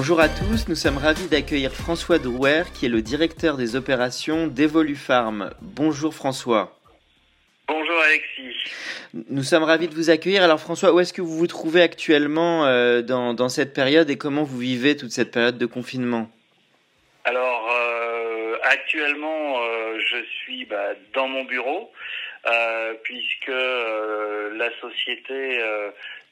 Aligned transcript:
Bonjour 0.00 0.20
à 0.20 0.28
tous, 0.28 0.68
nous 0.68 0.76
sommes 0.76 0.96
ravis 0.96 1.26
d'accueillir 1.26 1.72
François 1.72 2.20
Drouer 2.20 2.62
qui 2.72 2.86
est 2.86 2.88
le 2.88 3.02
directeur 3.02 3.56
des 3.56 3.74
opérations 3.74 4.46
d'Evolufarm. 4.46 5.50
Bonjour 5.60 6.14
François. 6.14 6.78
Bonjour 7.66 8.00
Alexis. 8.06 8.54
Nous 9.28 9.42
sommes 9.42 9.64
ravis 9.64 9.88
de 9.88 9.94
vous 9.96 10.08
accueillir. 10.08 10.44
Alors 10.44 10.60
François, 10.60 10.94
où 10.94 11.00
est-ce 11.00 11.12
que 11.12 11.20
vous 11.20 11.36
vous 11.36 11.48
trouvez 11.48 11.82
actuellement 11.82 12.64
euh, 12.64 13.02
dans, 13.02 13.34
dans, 13.34 13.48
cette 13.48 13.74
période 13.74 14.08
et 14.08 14.16
comment 14.16 14.44
vous 14.44 14.58
vivez 14.58 14.96
toute 14.96 15.10
cette 15.10 15.32
période 15.32 15.58
de 15.58 15.66
confinement? 15.66 16.30
Alors 17.24 17.68
euh, 17.68 18.54
actuellement, 18.70 19.60
euh, 19.60 19.98
je 19.98 20.22
suis 20.42 20.64
bah, 20.66 20.90
dans 21.12 21.26
mon 21.26 21.42
bureau 21.42 21.90
puisque 23.02 23.48
la 23.48 24.70
société 24.80 25.60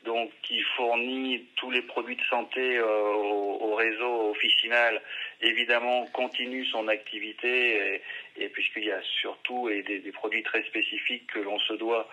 donc 0.06 0.30
qui 0.42 0.60
fournit 0.76 1.44
tous 1.56 1.70
les 1.70 1.82
produits 1.82 2.16
de 2.16 2.22
santé 2.30 2.80
au, 2.80 3.58
au, 3.60 3.74
réseau 3.74 4.30
officinal, 4.30 5.02
évidemment 5.42 6.06
continue 6.06 6.64
son 6.66 6.88
activité 6.88 8.00
et, 8.36 8.48
puisqu'il 8.48 8.84
y 8.84 8.92
a 8.92 9.02
surtout 9.20 9.68
des, 9.68 10.12
produits 10.12 10.42
très 10.42 10.62
spécifiques 10.62 11.26
que 11.26 11.40
l'on 11.40 11.58
se 11.58 11.74
doit 11.74 12.08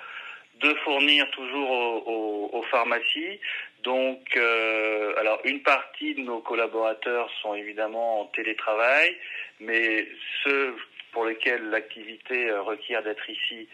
de 0.59 0.73
fournir 0.83 1.30
toujours 1.31 1.71
aux 2.08 2.64
pharmacies. 2.69 3.39
Donc, 3.83 4.38
euh, 4.38 5.14
alors 5.17 5.41
une 5.44 5.61
partie 5.61 6.16
de 6.16 6.21
nos 6.21 6.39
collaborateurs 6.39 7.30
sont 7.41 7.53
évidemment 7.53 8.21
en 8.21 8.25
télétravail, 8.27 9.16
mais 9.59 10.08
ceux 10.44 10.75
pour 11.14 11.25
lesquels 11.25 11.69
l'activité 11.69 12.52
requiert 12.52 13.03
d'être 13.03 13.30
ici 13.30 13.69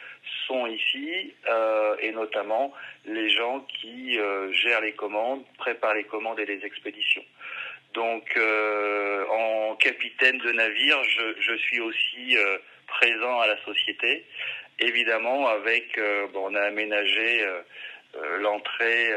sont 0.46 0.68
ici, 0.68 1.34
euh, 1.48 1.96
et 2.00 2.12
notamment 2.12 2.74
les 3.06 3.30
gens 3.30 3.62
qui 3.62 4.20
euh, 4.20 4.52
gèrent 4.52 4.82
les 4.82 4.92
commandes, 4.92 5.44
préparent 5.58 5.96
les 5.96 6.04
commandes 6.04 6.40
et 6.40 6.46
les 6.46 6.64
expéditions. 6.66 7.24
Donc, 7.94 8.26
euh, 8.38 9.26
en 9.28 9.76
capitaine 9.78 10.38
de 10.38 10.52
navire, 10.52 11.04
je, 11.04 11.42
je 11.42 11.54
suis 11.56 11.80
aussi 11.80 12.38
euh, 12.38 12.58
présent 12.88 13.40
à 13.40 13.48
la 13.48 13.58
société, 13.64 14.26
évidemment 14.80 15.48
avec, 15.48 15.98
euh, 15.98 16.28
bon, 16.28 16.52
on 16.52 16.56
a 16.56 16.62
aménagé 16.62 17.44
euh, 17.44 17.62
l'entrée 18.40 19.12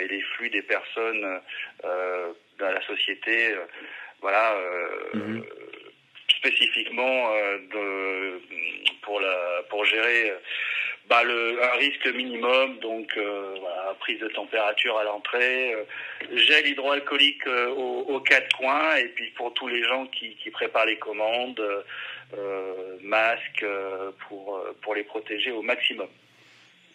et 0.00 0.08
les 0.08 0.22
flux 0.22 0.50
des 0.50 0.62
personnes 0.62 1.40
dans 1.82 2.70
la 2.70 2.80
société, 2.82 3.56
voilà. 4.20 4.56
Mmh 5.14 5.40
spécifiquement 6.46 7.32
euh, 7.32 8.38
pour 9.68 9.84
gérer 9.84 10.32
bah, 11.08 11.22
un 11.22 11.76
risque 11.78 12.06
minimum, 12.14 12.78
donc 12.78 13.16
euh, 13.16 13.56
prise 14.00 14.20
de 14.20 14.28
température 14.28 14.98
à 14.98 15.04
l'entrée, 15.04 15.74
euh, 15.74 15.84
gel 16.34 16.66
hydroalcoolique 16.66 17.46
aux, 17.46 18.20
quatre 18.20 18.56
coins, 18.56 18.96
et 18.96 19.08
puis 19.08 19.30
pour 19.30 19.52
tous 19.54 19.68
les 19.68 19.82
gens 19.82 20.06
qui, 20.06 20.50
préparent 20.50 20.86
les 20.86 20.98
commandes, 20.98 21.62
masques 23.02 23.66
pour 24.28 24.94
les 24.94 25.04
protéger 25.04 25.50
au 25.50 25.62
maximum. 25.62 26.08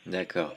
D'accord. 0.07 0.56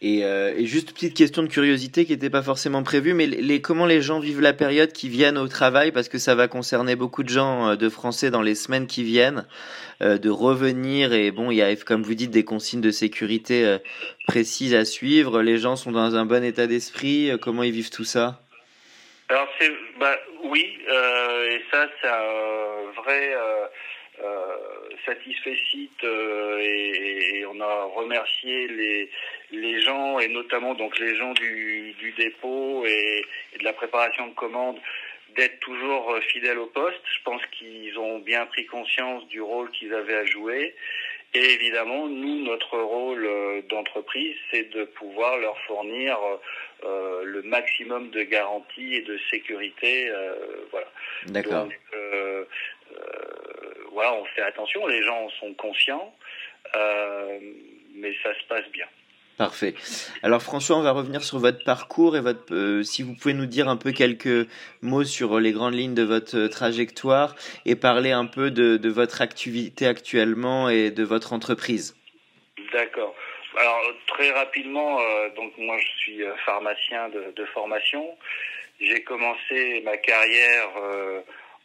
Et, 0.00 0.24
euh, 0.24 0.64
juste 0.64 0.92
petite 0.92 1.14
question 1.14 1.42
de 1.42 1.48
curiosité 1.48 2.06
qui 2.06 2.12
n'était 2.12 2.30
pas 2.30 2.42
forcément 2.42 2.82
prévue, 2.82 3.12
mais 3.12 3.26
les, 3.26 3.60
comment 3.60 3.86
les 3.86 4.00
gens 4.00 4.20
vivent 4.20 4.40
la 4.40 4.54
période 4.54 4.92
qui 4.92 5.08
viennent 5.08 5.36
au 5.36 5.48
travail, 5.48 5.92
parce 5.92 6.08
que 6.08 6.18
ça 6.18 6.34
va 6.34 6.48
concerner 6.48 6.96
beaucoup 6.96 7.22
de 7.22 7.28
gens 7.28 7.70
euh, 7.70 7.76
de 7.76 7.88
Français 7.90 8.30
dans 8.30 8.42
les 8.42 8.54
semaines 8.54 8.86
qui 8.86 9.02
viennent, 9.04 9.46
euh, 10.02 10.18
de 10.18 10.30
revenir 10.30 11.12
et 11.12 11.30
bon, 11.30 11.50
il 11.50 11.56
y 11.56 11.62
a 11.62 11.74
comme 11.76 12.02
vous 12.02 12.14
dites 12.14 12.30
des 12.30 12.44
consignes 12.44 12.80
de 12.80 12.90
sécurité 12.90 13.64
euh, 13.64 13.78
précises 14.26 14.74
à 14.74 14.84
suivre. 14.84 15.42
Les 15.42 15.58
gens 15.58 15.76
sont 15.76 15.92
dans 15.92 16.16
un 16.16 16.26
bon 16.26 16.44
état 16.44 16.66
d'esprit. 16.66 17.30
Euh, 17.30 17.38
comment 17.38 17.62
ils 17.62 17.72
vivent 17.72 17.90
tout 17.90 18.04
ça? 18.04 18.40
Alors 19.28 19.48
c'est 19.58 19.72
bah 19.98 20.14
oui, 20.44 20.64
et 20.88 21.60
ça 21.72 21.88
c'est 22.00 22.08
un 22.08 23.02
vrai 23.02 23.34
euh, 24.22 24.46
satisfait 25.06 25.56
site 25.70 26.04
euh, 26.04 26.58
et, 26.60 27.38
et, 27.38 27.46
on 27.46 27.60
a 27.60 27.84
remercié 27.94 28.68
les, 28.68 29.10
les 29.52 29.80
gens 29.80 30.18
et 30.18 30.28
notamment 30.28 30.74
donc 30.74 30.98
les 30.98 31.14
gens 31.16 31.32
du, 31.32 31.94
du 31.98 32.12
dépôt 32.12 32.84
et, 32.86 33.24
et, 33.54 33.58
de 33.58 33.64
la 33.64 33.72
préparation 33.72 34.26
de 34.26 34.34
commandes 34.34 34.78
d'être 35.36 35.60
toujours 35.60 36.18
fidèles 36.28 36.58
au 36.58 36.66
poste. 36.66 37.02
Je 37.18 37.22
pense 37.24 37.42
qu'ils 37.58 37.98
ont 37.98 38.18
bien 38.18 38.46
pris 38.46 38.66
conscience 38.66 39.26
du 39.28 39.40
rôle 39.40 39.70
qu'ils 39.70 39.94
avaient 39.94 40.16
à 40.16 40.24
jouer. 40.24 40.74
Et 41.34 41.52
évidemment, 41.52 42.06
nous, 42.06 42.44
notre 42.44 42.78
rôle 42.78 43.28
d'entreprise, 43.68 44.36
c'est 44.50 44.70
de 44.70 44.84
pouvoir 44.84 45.36
leur 45.36 45.58
fournir 45.66 46.16
euh, 46.84 47.24
le 47.24 47.42
maximum 47.42 48.10
de 48.10 48.22
garanties 48.22 48.96
et 48.96 49.02
de 49.02 49.18
sécurité. 49.30 50.10
Euh, 50.10 50.34
voilà. 50.70 50.86
D'accord. 51.26 51.68
Euh, 51.94 52.44
voilà, 53.96 54.12
on 54.12 54.26
fait 54.26 54.42
attention, 54.42 54.86
les 54.86 55.02
gens 55.02 55.26
sont 55.40 55.54
conscients, 55.54 56.14
euh, 56.76 57.38
mais 57.94 58.12
ça 58.22 58.34
se 58.34 58.44
passe 58.46 58.68
bien. 58.70 58.84
Parfait. 59.38 59.72
Alors 60.22 60.42
François, 60.42 60.76
on 60.76 60.82
va 60.82 60.92
revenir 60.92 61.22
sur 61.22 61.38
votre 61.38 61.64
parcours 61.64 62.14
et 62.14 62.20
votre, 62.20 62.54
euh, 62.54 62.82
si 62.82 63.02
vous 63.02 63.14
pouvez 63.14 63.32
nous 63.32 63.46
dire 63.46 63.68
un 63.70 63.78
peu 63.78 63.92
quelques 63.92 64.46
mots 64.82 65.04
sur 65.04 65.40
les 65.40 65.52
grandes 65.52 65.72
lignes 65.72 65.94
de 65.94 66.02
votre 66.02 66.46
trajectoire 66.48 67.36
et 67.64 67.74
parler 67.74 68.12
un 68.12 68.26
peu 68.26 68.50
de, 68.50 68.76
de 68.76 68.88
votre 68.90 69.22
activité 69.22 69.86
actuellement 69.86 70.68
et 70.68 70.90
de 70.90 71.02
votre 71.02 71.32
entreprise. 71.32 71.96
D'accord. 72.74 73.14
Alors 73.58 73.80
très 74.08 74.30
rapidement, 74.32 75.00
euh, 75.00 75.30
donc 75.36 75.56
moi 75.56 75.78
je 75.78 75.88
suis 76.02 76.20
pharmacien 76.44 77.08
de, 77.08 77.32
de 77.34 77.44
formation. 77.46 78.04
J'ai 78.78 79.02
commencé 79.04 79.80
ma 79.86 79.96
carrière 79.96 80.68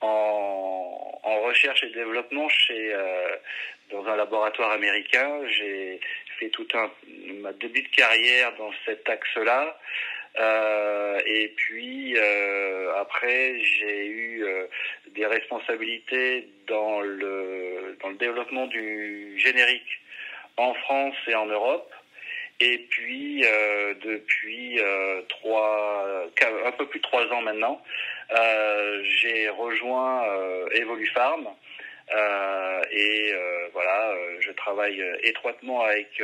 en, 0.01 1.19
en, 1.23 1.41
recherche 1.41 1.84
et 1.84 1.89
développement 1.89 2.50
chez 2.50 2.94
euh, 2.94 3.35
dans 3.91 4.06
un 4.06 4.16
laboratoire 4.16 4.72
américain. 4.72 5.41
J'ai 5.47 6.00
fait 6.39 6.50
tout 6.50 6.67
un 6.73 6.89
ma 7.41 7.53
début 7.53 7.84
de 7.84 7.89
carrière 7.89 8.53
dans 8.57 8.72
cet 8.85 9.07
axe-là. 9.09 9.78
Euh, 10.39 11.19
et 11.25 11.50
puis 11.50 12.16
euh, 12.17 12.94
après, 12.97 13.59
j'ai 13.59 14.06
eu 14.07 14.45
euh, 14.45 14.66
des 15.13 15.25
responsabilités 15.25 16.47
dans 16.68 17.01
le 17.01 17.97
dans 18.01 18.09
le 18.09 18.16
développement 18.16 18.68
du 18.68 19.38
générique 19.38 20.00
en 20.57 20.73
France 20.73 21.16
et 21.28 21.35
en 21.35 21.47
Europe. 21.47 21.91
Et 22.62 22.78
puis 22.90 23.44
euh, 23.44 23.96
depuis 24.04 24.80
euh, 24.80 25.24
trois, 25.30 26.28
un 26.64 26.72
peu 26.72 26.86
plus 26.86 27.00
de 27.00 27.04
trois 27.04 27.26
ans 27.34 27.42
maintenant, 27.42 27.84
euh, 28.38 29.02
j'ai 29.04 29.50
rejoint 29.50 30.24
Evolufarm 30.72 31.48
et 32.92 33.34
voilà, 33.74 34.13
je 34.42 34.52
travaille 34.52 35.04
étroitement 35.24 35.81
avec. 35.81 36.22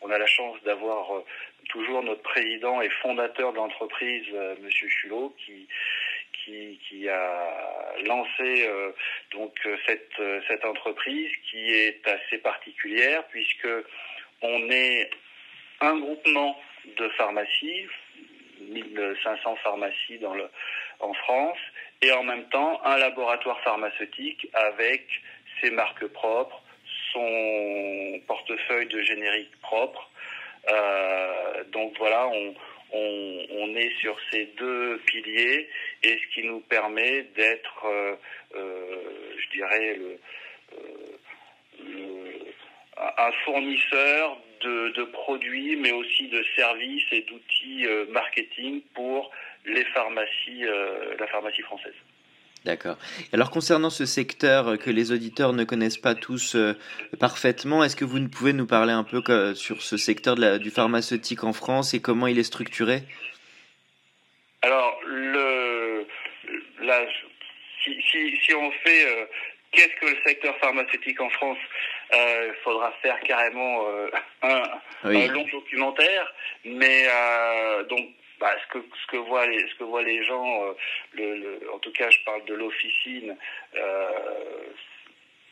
on 0.00 0.10
a 0.10 0.18
la 0.18 0.26
chance 0.26 0.56
d'avoir 0.64 1.22
toujours 1.68 2.02
notre 2.02 2.22
président 2.22 2.80
et 2.80 2.88
fondateur 3.02 3.52
de 3.52 3.56
l'entreprise, 3.56 4.24
Monsieur 4.62 4.88
Chulot, 4.88 5.34
qui 5.44 5.68
qui, 6.44 6.78
qui, 6.88 7.08
a 7.08 7.94
lancé 8.04 8.68
euh, 8.68 8.92
donc 9.32 9.52
cette, 9.86 10.22
cette 10.46 10.64
entreprise 10.64 11.30
qui 11.50 11.72
est 11.72 12.06
assez 12.06 12.38
particulière 12.38 13.24
puisque 13.30 13.68
on 14.42 14.70
est 14.70 15.10
un 15.80 15.98
groupement 15.98 16.58
de 16.98 17.08
pharmacies, 17.10 17.86
1500 18.60 19.56
pharmacies 19.56 20.18
dans 20.18 20.34
le, 20.34 20.48
en 21.00 21.12
France, 21.14 21.58
et 22.02 22.12
en 22.12 22.22
même 22.22 22.48
temps 22.48 22.80
un 22.84 22.98
laboratoire 22.98 23.60
pharmaceutique 23.62 24.48
avec 24.54 25.06
ses 25.60 25.70
marques 25.70 26.06
propres, 26.08 26.62
son 27.12 28.20
portefeuille 28.26 28.86
de 28.86 29.02
générique 29.02 29.60
propre. 29.62 30.10
Euh, 30.68 31.64
donc 31.72 31.96
voilà, 31.98 32.26
on, 32.28 32.54
on, 32.92 33.76
est 33.76 33.94
sur 34.00 34.16
ces 34.30 34.46
deux 34.58 34.98
piliers 35.06 35.68
et 36.02 36.18
ce 36.18 36.34
qui 36.34 36.46
nous 36.46 36.60
permet 36.60 37.22
d'être, 37.36 37.86
je 38.54 39.50
dirais, 39.50 39.98
un 43.18 43.32
fournisseur 43.44 44.38
de, 44.66 45.04
produits, 45.04 45.76
mais 45.76 45.92
aussi 45.92 46.28
de 46.28 46.44
services 46.56 47.04
et 47.12 47.22
d'outils 47.22 47.86
marketing 48.10 48.82
pour 48.94 49.30
les 49.64 49.84
pharmacies, 49.86 50.64
la 51.18 51.26
pharmacie 51.26 51.62
française. 51.62 51.94
D'accord. 52.66 52.98
Alors 53.32 53.50
concernant 53.50 53.90
ce 53.90 54.06
secteur 54.06 54.76
que 54.76 54.90
les 54.90 55.12
auditeurs 55.12 55.52
ne 55.52 55.62
connaissent 55.62 55.98
pas 55.98 56.16
tous 56.16 56.56
euh, 56.56 56.74
parfaitement, 57.20 57.84
est-ce 57.84 57.94
que 57.94 58.04
vous 58.04 58.28
pouvez 58.28 58.52
nous 58.52 58.66
parler 58.66 58.92
un 58.92 59.04
peu 59.04 59.22
sur 59.54 59.82
ce 59.82 59.96
secteur 59.96 60.34
du 60.58 60.70
pharmaceutique 60.72 61.44
en 61.44 61.52
France 61.52 61.94
et 61.94 62.00
comment 62.02 62.26
il 62.26 62.40
est 62.40 62.42
structuré? 62.42 63.02
Alors, 64.62 64.98
le, 65.06 66.06
si, 67.84 68.54
on 68.54 68.70
fait 68.84 69.06
euh, 69.06 69.26
qu'est-ce 69.72 69.94
que 70.00 70.06
le 70.06 70.18
secteur 70.24 70.56
pharmaceutique 70.58 71.20
en 71.20 71.30
France, 71.30 71.58
il 72.12 72.18
euh, 72.18 72.52
faudra 72.64 72.92
faire 73.02 73.18
carrément 73.20 73.86
un, 74.42 74.62
un, 75.04 75.26
long 75.28 75.46
documentaire, 75.50 76.32
mais 76.64 77.06
donc 77.88 78.08
bah, 78.38 78.54
ce 78.62 78.78
que 78.78 78.84
ce 79.02 79.06
que 79.06 79.16
voient 79.16 79.46
les 79.46 79.66
ce 79.66 79.74
que 79.76 79.84
voient 79.84 80.02
les 80.02 80.22
gens, 80.24 80.64
euh, 80.64 80.72
le, 81.14 81.70
en 81.72 81.78
tout 81.78 81.92
cas 81.92 82.10
je 82.10 82.18
parle 82.24 82.44
de 82.44 82.54
l'officine. 82.54 83.36
Euh, 83.76 84.10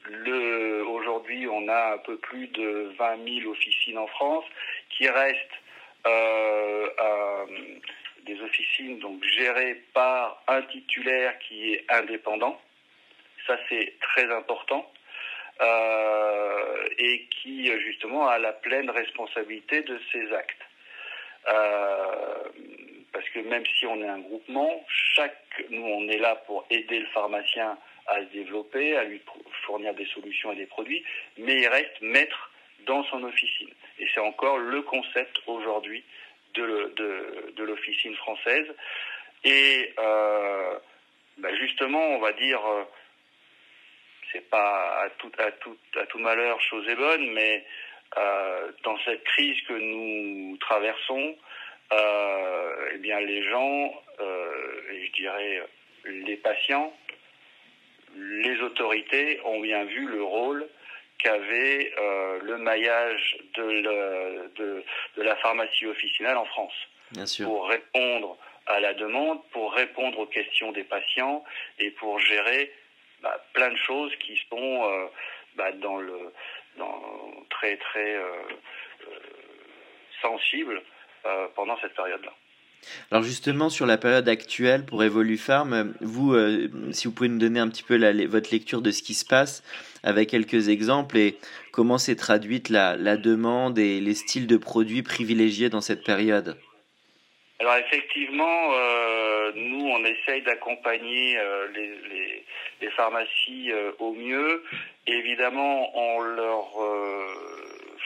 le 0.07 0.85
aujourd'hui 0.87 1.47
on 1.49 1.67
a 1.69 1.95
un 1.95 1.99
peu 1.99 2.19
plus 2.19 2.49
de 2.49 2.93
20 2.99 3.41
000 3.41 3.51
officines 3.51 3.97
en 3.97 4.07
France 4.07 4.45
qui 4.91 5.09
restent 5.09 5.39
euh, 6.07 7.47
des 8.27 8.39
officines 8.43 8.99
donc 8.99 9.25
gérées 9.25 9.83
par 9.95 10.43
un 10.47 10.61
titulaire 10.63 11.39
qui 11.39 11.73
est 11.73 11.85
indépendant. 11.89 12.61
Ça 13.47 13.59
c'est 13.69 13.95
très 14.01 14.31
important. 14.33 14.91
Euh, 15.61 16.85
et 16.99 17.27
qui 17.31 17.71
justement 17.81 18.27
a 18.27 18.39
la 18.39 18.53
pleine 18.53 18.91
responsabilité 18.91 19.83
de 19.83 20.01
ses 20.11 20.33
actes. 20.33 20.63
Euh, 21.49 22.49
parce 23.13 23.29
que 23.29 23.39
même 23.39 23.65
si 23.79 23.87
on 23.87 24.03
est 24.03 24.09
un 24.09 24.19
groupement, 24.19 24.85
chaque 25.15 25.65
nous 25.71 25.85
on 25.85 26.09
est 26.09 26.19
là 26.19 26.35
pour 26.47 26.67
aider 26.71 26.99
le 26.99 27.07
pharmacien 27.07 27.79
à 28.09 28.19
se 28.19 28.33
développer, 28.33 28.97
à 28.97 29.05
lui 29.05 29.21
fournir 29.65 29.95
des 29.95 30.07
solutions 30.07 30.51
et 30.53 30.57
des 30.57 30.67
produits, 30.67 31.05
mais 31.39 31.61
il 31.61 31.69
reste 31.69 32.01
maître 32.01 32.51
dans 32.87 33.05
son 33.05 33.23
officine. 33.23 33.71
Et 34.01 34.09
c'est 34.13 34.21
encore 34.21 34.59
le 34.59 34.83
concept 34.83 35.41
aujourd'hui 35.47 36.03
de, 36.55 37.63
l'officine 37.63 38.15
française. 38.17 38.67
Et 39.45 39.95
euh, 39.99 40.79
bah 41.39 41.55
justement, 41.55 42.05
on 42.09 42.19
va 42.19 42.33
dire, 42.33 42.61
c'est 44.35 44.51
pas 44.51 45.05
à 45.05 45.11
tout, 45.19 45.31
à, 45.39 45.51
tout, 45.53 45.77
à 45.97 46.07
tout 46.07 46.19
malheur 46.19 46.61
chose 46.61 46.87
est 46.89 46.97
bonne, 46.97 47.31
mais 47.33 47.65
euh, 48.19 48.73
dans 48.83 48.99
cette 49.05 49.23
crise 49.25 49.61
que 49.63 49.75
nous 49.75 50.57
traversons, 50.59 51.37
euh, 51.93 52.91
eh 52.95 52.99
bien 52.99 53.21
les 53.21 53.49
gens, 53.49 54.03
euh, 54.21 54.93
et 54.93 55.07
je 55.07 55.13
dirais 55.13 55.63
les 56.05 56.37
patients, 56.37 56.93
les 58.17 58.61
autorités 58.61 59.41
ont 59.45 59.61
bien 59.61 59.85
vu 59.85 60.07
le 60.07 60.23
rôle 60.23 60.67
qu'avait 61.19 61.93
le 62.43 62.59
maillage 62.59 63.39
de, 63.55 63.81
de, 64.57 64.85
de, 65.17 65.23
la 65.23 65.35
pharmacie 65.37 65.87
officinale 65.87 66.37
en 66.37 66.45
France. 66.45 66.75
Bien 67.13 67.27
sûr. 67.27 67.47
Pour 67.47 67.69
répondre 67.69 68.37
à 68.67 68.81
la 68.81 68.95
demande, 68.95 69.41
pour 69.51 69.73
répondre 69.73 70.19
aux 70.19 70.27
questions 70.27 70.73
des 70.73 70.85
patients 70.85 71.43
et 71.79 71.91
pour 71.93 72.19
gérer 72.19 72.73
bah, 73.25 73.45
plein 73.55 73.71
de 73.71 73.77
choses 73.77 74.13
qui 74.21 74.39
sont 74.49 74.85
euh, 74.85 75.07
bah, 75.57 75.73
dans 75.73 75.99
le 75.99 76.31
très 77.51 77.77
très 77.77 78.17
euh, 78.17 78.29
sensibles 80.23 80.83
euh, 81.27 81.47
pendant 81.55 81.77
cette 81.81 81.95
période-là. 81.95 82.33
Alors 83.11 83.23
justement 83.23 83.71
sur 83.71 83.87
la 83.87 83.97
période 83.97 84.29
actuelle 84.29 84.85
pour 84.85 85.03
Evolufarm, 85.03 85.95
vous, 86.03 86.35
euh, 86.35 86.69
si 86.93 87.09
vous 87.09 87.15
pouvez 87.15 87.31
nous 87.31 87.39
donner 87.39 87.59
un 87.59 87.69
petit 87.69 87.83
peu 87.83 87.97
votre 88.27 88.51
lecture 88.51 88.83
de 88.83 88.91
ce 88.91 89.03
qui 89.03 89.15
se 89.15 89.25
passe 89.25 89.63
avec 90.03 90.29
quelques 90.29 90.69
exemples 90.69 91.17
et 91.17 91.39
comment 91.73 91.97
s'est 91.97 92.17
traduite 92.17 92.69
la, 92.69 93.17
demande 93.17 93.79
et 93.79 94.01
les 94.01 94.15
styles 94.15 94.47
de 94.47 94.59
produits 94.59 95.03
privilégiés 95.03 95.71
dans 95.71 95.81
cette 95.81 96.05
période? 96.05 96.59
Alors 97.61 97.77
effectivement, 97.77 98.73
euh, 98.73 99.53
nous 99.55 99.87
on 99.87 100.05
essaye 100.05 100.43
d'accompagner 100.43 101.39
les, 101.75 101.89
les, 102.11 102.45
les, 102.81 102.91
pharmacies 102.91 103.73
au 103.99 104.13
mieux, 104.13 104.65
évidemment 105.07 105.97
en 105.97 106.21
leur 106.21 106.77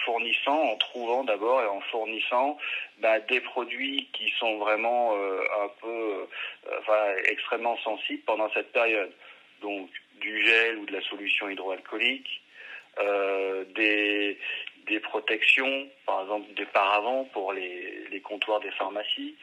fournissant, 0.08 0.58
en 0.58 0.76
trouvant 0.76 1.24
d'abord 1.24 1.62
et 1.62 1.66
en 1.66 1.80
fournissant 1.80 2.58
bah, 3.00 3.20
des 3.20 3.40
produits 3.40 4.08
qui 4.12 4.32
sont 4.38 4.58
vraiment 4.58 5.14
euh, 5.16 5.40
un 5.64 5.68
peu, 5.80 5.86
euh, 5.86 6.24
enfin, 6.80 7.14
extrêmement 7.24 7.76
sensibles 7.78 8.22
pendant 8.24 8.50
cette 8.52 8.72
période. 8.72 9.12
Donc 9.60 9.90
du 10.20 10.46
gel 10.46 10.78
ou 10.78 10.86
de 10.86 10.92
la 10.92 11.02
solution 11.02 11.48
hydroalcoolique, 11.48 12.42
euh, 13.00 13.64
des, 13.74 14.38
des 14.86 15.00
protections, 15.00 15.86
par 16.18 16.24
exemple 16.24 16.52
des 16.54 16.66
paravents 16.66 17.24
pour 17.32 17.52
les, 17.52 18.20
comptoirs 18.24 18.58
des 18.58 18.72
pharmacies. 18.72 19.36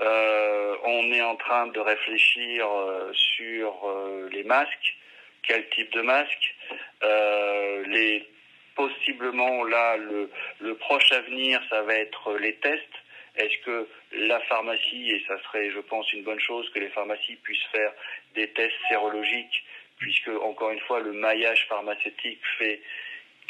Euh, 0.00 0.74
on 0.84 1.12
est 1.12 1.20
en 1.20 1.36
train 1.36 1.66
de 1.66 1.78
réfléchir 1.78 2.66
euh, 2.66 3.12
sur 3.12 3.74
les 4.32 4.42
masques, 4.42 4.96
quel 5.42 5.68
type 5.68 5.92
de 5.92 6.00
masque, 6.00 6.54
les 7.86 8.26
possiblement 8.74 9.64
là 9.64 9.96
le 9.98 10.74
proche 10.76 11.12
avenir, 11.12 11.60
ça 11.68 11.82
va 11.82 11.94
être 11.94 12.38
les 12.38 12.54
tests. 12.54 12.96
Est-ce 13.36 13.58
que 13.64 13.88
la 14.12 14.40
pharmacie, 14.40 15.10
et 15.10 15.24
ça 15.28 15.40
serait, 15.42 15.70
je 15.70 15.80
pense, 15.80 16.10
une 16.12 16.22
bonne 16.22 16.40
chose 16.40 16.68
que 16.70 16.78
les 16.78 16.88
pharmacies 16.88 17.36
puissent 17.42 17.70
faire 17.70 17.92
des 18.34 18.48
tests 18.48 18.74
sérologiques, 18.88 19.64
puisque 19.98 20.28
encore 20.28 20.70
une 20.70 20.80
fois, 20.80 21.00
le 21.00 21.12
maillage 21.12 21.66
pharmaceutique 21.68 22.40
fait 22.58 22.80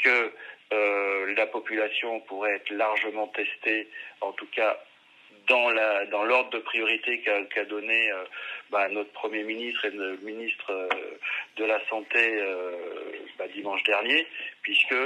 que 0.03 0.33
euh, 0.73 1.35
la 1.37 1.47
population 1.47 2.21
pourrait 2.21 2.57
être 2.57 2.71
largement 2.71 3.29
testée, 3.29 3.89
en 4.21 4.33
tout 4.33 4.47
cas 4.55 4.83
dans 5.47 5.69
la 5.71 6.07
dans 6.07 6.25
l'ordre 6.25 6.51
de 6.51 6.59
priorité 6.59 7.21
qu'a 7.21 7.65
donné 7.67 8.11
euh, 8.11 8.25
bah, 8.71 8.89
notre 8.89 9.11
premier 9.11 9.43
ministre 9.43 9.85
et 9.85 9.91
le 9.91 10.17
ministre 10.19 10.71
euh, 10.71 10.89
de 11.57 11.65
la 11.65 11.87
santé 11.89 12.43
bah, 13.39 13.47
dimanche 13.49 13.83
dernier, 13.85 14.27
puisque 14.63 14.97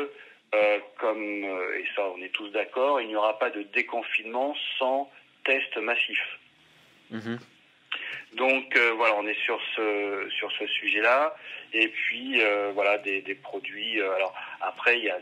comme 0.97 1.45
et 1.45 1.85
ça 1.95 2.09
on 2.17 2.23
est 2.23 2.33
tous 2.33 2.49
d'accord, 2.51 3.01
il 3.01 3.09
n'y 3.09 3.17
aura 3.17 3.39
pas 3.39 3.51
de 3.51 3.63
déconfinement 3.63 4.55
sans 4.79 5.11
test 5.45 5.77
massif. 5.79 6.21
Mm-hmm. 7.13 7.39
Donc 8.35 8.79
voilà, 8.97 9.17
on 9.17 9.27
est 9.27 9.41
sur 9.45 9.61
ce 9.75 10.29
sur 10.39 10.53
ce 10.53 10.67
sujet-là. 10.67 11.35
Et 11.73 11.89
puis 11.89 12.41
voilà 12.75 12.99
des, 12.99 13.23
des 13.23 13.35
produits. 13.35 14.01
alors 14.01 14.35
après, 14.61 14.99
il 14.99 15.05
y 15.05 15.11
a 15.11 15.19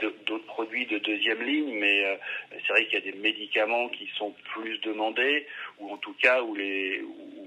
d'autres 0.00 0.46
produits 0.46 0.86
de 0.86 0.98
deuxième 0.98 1.42
ligne, 1.42 1.78
mais 1.78 2.04
euh, 2.04 2.16
c'est 2.52 2.72
vrai 2.72 2.84
qu'il 2.86 2.94
y 2.94 3.08
a 3.08 3.12
des 3.12 3.18
médicaments 3.18 3.88
qui 3.88 4.08
sont 4.16 4.34
plus 4.52 4.78
demandés, 4.80 5.46
ou 5.78 5.90
en 5.90 5.96
tout 5.98 6.14
cas 6.14 6.42
où 6.42 6.54
les 6.54 7.02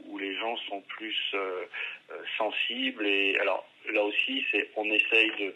où, 0.08 0.18
les 0.18 0.36
gens 0.36 0.56
sont 0.70 0.82
plus 0.82 1.18
euh, 1.34 1.66
euh, 2.12 2.16
sensibles. 2.38 3.06
Et 3.08 3.38
alors 3.40 3.66
là 3.92 4.04
aussi, 4.04 4.46
c'est 4.52 4.70
on 4.76 4.86
essaye 4.92 5.32
de 5.40 5.56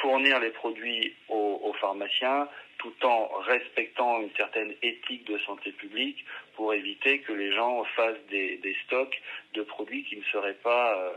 fournir 0.00 0.38
les 0.38 0.50
produits 0.50 1.14
aux, 1.28 1.74
pharmaciens 1.80 2.48
tout 2.78 2.94
en 3.04 3.26
respectant 3.40 4.20
une 4.20 4.30
certaine 4.36 4.72
éthique 4.82 5.24
de 5.24 5.38
santé 5.38 5.72
publique 5.72 6.24
pour 6.54 6.72
éviter 6.74 7.20
que 7.20 7.32
les 7.32 7.52
gens 7.52 7.82
fassent 7.96 8.24
des 8.30 8.76
stocks 8.86 9.20
de 9.54 9.62
produits 9.62 10.04
qui 10.04 10.16
ne 10.16 10.22
seraient 10.24 10.58
pas 10.62 11.12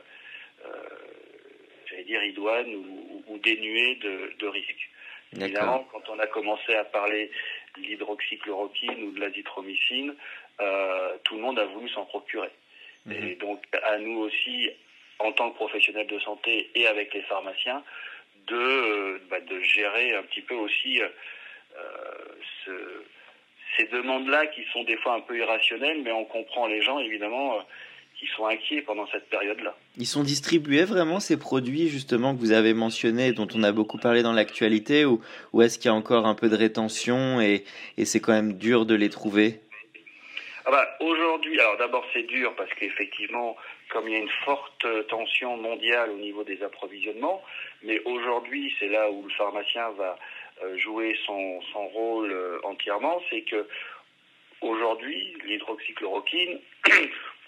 j'allais 1.91 2.03
dire, 2.03 2.23
idoine 2.23 2.73
ou, 2.75 3.23
ou 3.27 3.37
dénué 3.37 3.95
de, 3.95 4.33
de 4.39 4.47
risques. 4.47 4.89
Évidemment, 5.39 5.87
quand 5.91 6.09
on 6.09 6.19
a 6.19 6.27
commencé 6.27 6.75
à 6.75 6.83
parler 6.83 7.31
de 7.77 7.81
l'hydroxychloroquine 7.81 9.03
ou 9.03 9.11
de 9.11 9.19
l'azithromycine, 9.21 10.13
euh, 10.59 11.17
tout 11.23 11.35
le 11.35 11.41
monde 11.41 11.59
a 11.59 11.65
voulu 11.65 11.87
s'en 11.89 12.05
procurer. 12.05 12.49
Mhm. 13.05 13.13
Et 13.13 13.35
donc, 13.35 13.63
à 13.83 13.97
nous 13.97 14.19
aussi, 14.19 14.69
en 15.19 15.31
tant 15.31 15.51
que 15.51 15.55
professionnels 15.55 16.07
de 16.07 16.19
santé 16.19 16.69
et 16.75 16.87
avec 16.87 17.13
les 17.13 17.21
pharmaciens, 17.23 17.83
de, 18.47 18.55
euh, 18.55 19.21
bah, 19.29 19.39
de 19.39 19.61
gérer 19.61 20.15
un 20.15 20.23
petit 20.23 20.41
peu 20.41 20.55
aussi 20.55 21.01
euh, 21.01 21.07
ce, 22.65 23.03
ces 23.77 23.85
demandes-là 23.85 24.47
qui 24.47 24.63
sont 24.73 24.83
des 24.83 24.97
fois 24.97 25.13
un 25.13 25.21
peu 25.21 25.37
irrationnelles, 25.37 26.01
mais 26.01 26.11
on 26.11 26.25
comprend 26.25 26.67
les 26.67 26.81
gens 26.81 26.99
évidemment 26.99 27.59
qui 28.21 28.27
sont 28.35 28.45
inquiets 28.45 28.83
pendant 28.83 29.07
cette 29.07 29.27
période-là. 29.29 29.75
Ils 29.97 30.05
sont 30.05 30.21
distribués 30.21 30.83
vraiment 30.83 31.19
ces 31.19 31.39
produits 31.39 31.87
justement 31.87 32.35
que 32.35 32.39
vous 32.39 32.51
avez 32.51 32.75
mentionnés, 32.75 33.31
dont 33.33 33.47
on 33.55 33.63
a 33.63 33.71
beaucoup 33.71 33.97
parlé 33.97 34.21
dans 34.21 34.31
l'actualité, 34.31 35.05
ou, 35.05 35.21
ou 35.53 35.63
est-ce 35.63 35.79
qu'il 35.79 35.87
y 35.87 35.89
a 35.89 35.95
encore 35.95 36.27
un 36.27 36.35
peu 36.35 36.47
de 36.47 36.55
rétention 36.55 37.41
et, 37.41 37.63
et 37.97 38.05
c'est 38.05 38.19
quand 38.19 38.33
même 38.33 38.53
dur 38.53 38.85
de 38.85 38.93
les 38.93 39.09
trouver? 39.09 39.59
Ah 40.65 40.71
bah, 40.71 40.87
Aujourd'hui, 40.99 41.59
alors 41.59 41.77
d'abord 41.77 42.05
c'est 42.13 42.27
dur 42.27 42.53
parce 42.55 42.69
qu'effectivement, 42.75 43.57
comme 43.89 44.07
il 44.07 44.13
y 44.13 44.17
a 44.17 44.19
une 44.19 44.29
forte 44.45 44.85
tension 45.07 45.57
mondiale 45.57 46.11
au 46.11 46.17
niveau 46.17 46.43
des 46.43 46.61
approvisionnements, 46.61 47.41
mais 47.81 47.99
aujourd'hui 48.05 48.71
c'est 48.79 48.87
là 48.87 49.09
où 49.09 49.23
le 49.23 49.33
pharmacien 49.33 49.89
va 49.97 50.19
euh, 50.63 50.77
jouer 50.77 51.17
son, 51.25 51.59
son 51.73 51.87
rôle 51.87 52.31
euh, 52.31 52.59
entièrement, 52.63 53.19
c'est 53.31 53.41
que 53.41 53.67
aujourd'hui 54.61 55.35
l'hydroxychloroquine 55.45 56.59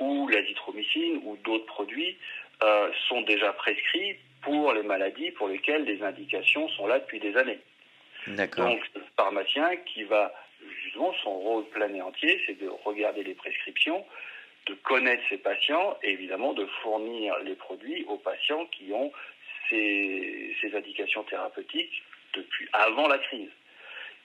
ou 0.03 0.27
l'azithromycine 0.27 1.21
ou 1.23 1.37
d'autres 1.43 1.65
produits 1.65 2.17
euh, 2.61 2.91
sont 3.07 3.21
déjà 3.21 3.53
prescrits 3.53 4.15
pour 4.41 4.73
les 4.73 4.83
maladies 4.83 5.31
pour 5.31 5.47
lesquelles 5.47 5.85
les 5.85 6.01
indications 6.03 6.67
sont 6.69 6.87
là 6.87 6.99
depuis 6.99 7.19
des 7.19 7.35
années. 7.37 7.59
Donc, 8.27 8.81
le 8.95 9.01
pharmacien 9.17 9.75
qui 9.77 10.03
va, 10.03 10.33
justement, 10.83 11.13
son 11.23 11.31
rôle 11.31 11.65
plein 11.69 11.93
et 11.93 12.01
entier, 12.01 12.41
c'est 12.45 12.59
de 12.59 12.69
regarder 12.85 13.23
les 13.23 13.33
prescriptions, 13.33 14.05
de 14.67 14.73
connaître 14.75 15.23
ses 15.29 15.37
patients 15.37 15.97
et 16.03 16.11
évidemment 16.11 16.53
de 16.53 16.65
fournir 16.81 17.37
les 17.39 17.55
produits 17.55 18.05
aux 18.07 18.17
patients 18.17 18.65
qui 18.67 18.93
ont 18.93 19.11
ces, 19.69 20.55
ces 20.61 20.75
indications 20.75 21.23
thérapeutiques 21.23 22.03
depuis 22.33 22.67
avant 22.73 23.07
la 23.07 23.17
crise. 23.17 23.49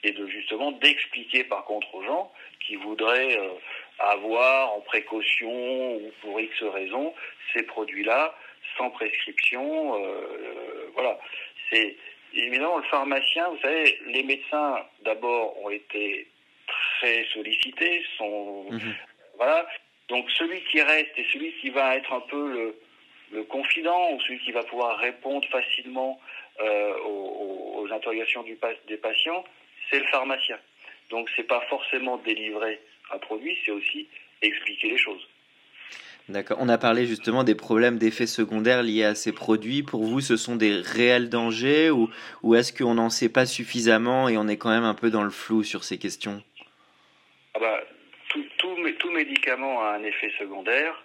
Et 0.05 0.13
de 0.13 0.29
justement 0.29 0.71
d'expliquer 0.71 1.43
par 1.43 1.65
contre 1.65 1.93
aux 1.97 2.05
gens 2.05 2.33
qui 2.65 2.77
voudraient 2.77 3.37
euh, 3.37 3.51
avoir 3.99 4.75
en 4.75 4.81
précaution 4.81 5.97
ou 5.97 6.13
pour 6.21 6.41
X 6.41 6.63
raisons 6.63 7.15
ces 7.53 7.63
produits-là 7.63 8.35
sans 8.77 8.91
prescription. 8.91 9.95
Euh, 9.95 10.09
euh, 10.09 10.91
voilà. 10.95 11.19
C'est 11.71 11.97
évidemment 12.35 12.79
le 12.79 12.85
pharmacien. 12.85 13.49
Vous 13.49 13.61
savez, 13.61 13.99
les 14.07 14.23
médecins 14.23 14.85
d'abord 15.03 15.61
ont 15.63 15.71
été 15.71 16.29
très 17.01 17.25
sollicités. 17.33 18.05
Sont 18.17 18.67
mhm. 18.71 18.95
voilà. 19.37 19.67
Donc 20.09 20.31
celui 20.31 20.63
qui 20.65 20.81
reste 20.81 21.19
et 21.19 21.27
celui 21.33 21.53
qui 21.61 21.71
va 21.71 21.97
être 21.97 22.13
un 22.13 22.21
peu 22.21 22.53
le, 22.53 22.81
le 23.33 23.43
confident 23.45 24.13
ou 24.13 24.21
celui 24.23 24.39
qui 24.41 24.53
va 24.53 24.63
pouvoir 24.63 24.99
répondre 24.99 25.47
facilement 25.49 26.21
euh, 26.61 26.99
aux, 27.05 27.83
aux, 27.83 27.93
interrogations 27.93 28.43
du, 28.43 28.59
des 28.89 28.97
patients, 28.97 29.45
c'est 29.91 30.01
le 30.01 30.07
pharmacien. 30.07 30.59
Donc 31.11 31.29
c'est 31.37 31.47
pas 31.47 31.61
forcément 31.69 32.17
délivrer 32.19 32.81
un 33.13 33.19
produit, 33.19 33.57
c'est 33.65 33.73
aussi 33.73 34.07
expliquer 34.43 34.91
les 34.91 34.99
choses. 34.99 35.27
D'accord. 36.29 36.59
On 36.61 36.69
a 36.69 36.77
parlé 36.77 37.07
justement 37.07 37.43
des 37.43 37.55
problèmes 37.55 37.97
d'effets 37.97 38.27
secondaires 38.27 38.83
liés 38.83 39.05
à 39.05 39.15
ces 39.15 39.33
produits. 39.33 39.83
Pour 39.83 40.05
vous, 40.05 40.21
ce 40.21 40.37
sont 40.37 40.57
des 40.57 40.75
réels 40.75 41.31
dangers 41.31 41.91
ou, 41.91 42.11
ou 42.43 42.55
est-ce 42.55 42.73
qu'on 42.73 42.95
n'en 42.95 43.09
sait 43.09 43.31
pas 43.31 43.47
suffisamment 43.47 44.29
et 44.29 44.37
on 44.37 44.47
est 44.47 44.59
quand 44.59 44.69
même 44.69 44.85
un 44.85 44.95
peu 44.95 45.11
dans 45.11 45.23
le 45.23 45.31
flou 45.31 45.63
sur 45.63 45.85
ces 45.85 45.99
questions? 45.99 46.43
Ah 47.55 47.61
bah, 47.61 47.81
tout, 48.29 48.45
tout, 48.59 48.77
tout, 48.99 49.11
médicament 49.11 49.83
a 49.83 49.95
un 49.95 50.03
effet 50.03 50.31
secondaire. 50.39 51.03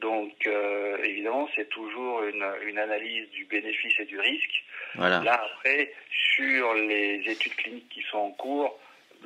Donc, 0.00 0.32
euh, 0.46 0.96
évidemment, 1.04 1.48
c'est 1.54 1.68
toujours 1.68 2.22
une, 2.22 2.44
une, 2.66 2.78
analyse 2.78 3.28
du 3.30 3.44
bénéfice 3.44 3.94
et 3.98 4.06
du 4.06 4.18
risque. 4.18 4.64
Voilà. 4.94 5.22
Là, 5.22 5.42
après, 5.52 5.92
sur 6.34 6.74
les 6.74 7.22
études 7.26 7.56
cliniques 7.56 7.88
qui 7.90 8.02
sont 8.10 8.18
en 8.18 8.30
cours, 8.30 8.78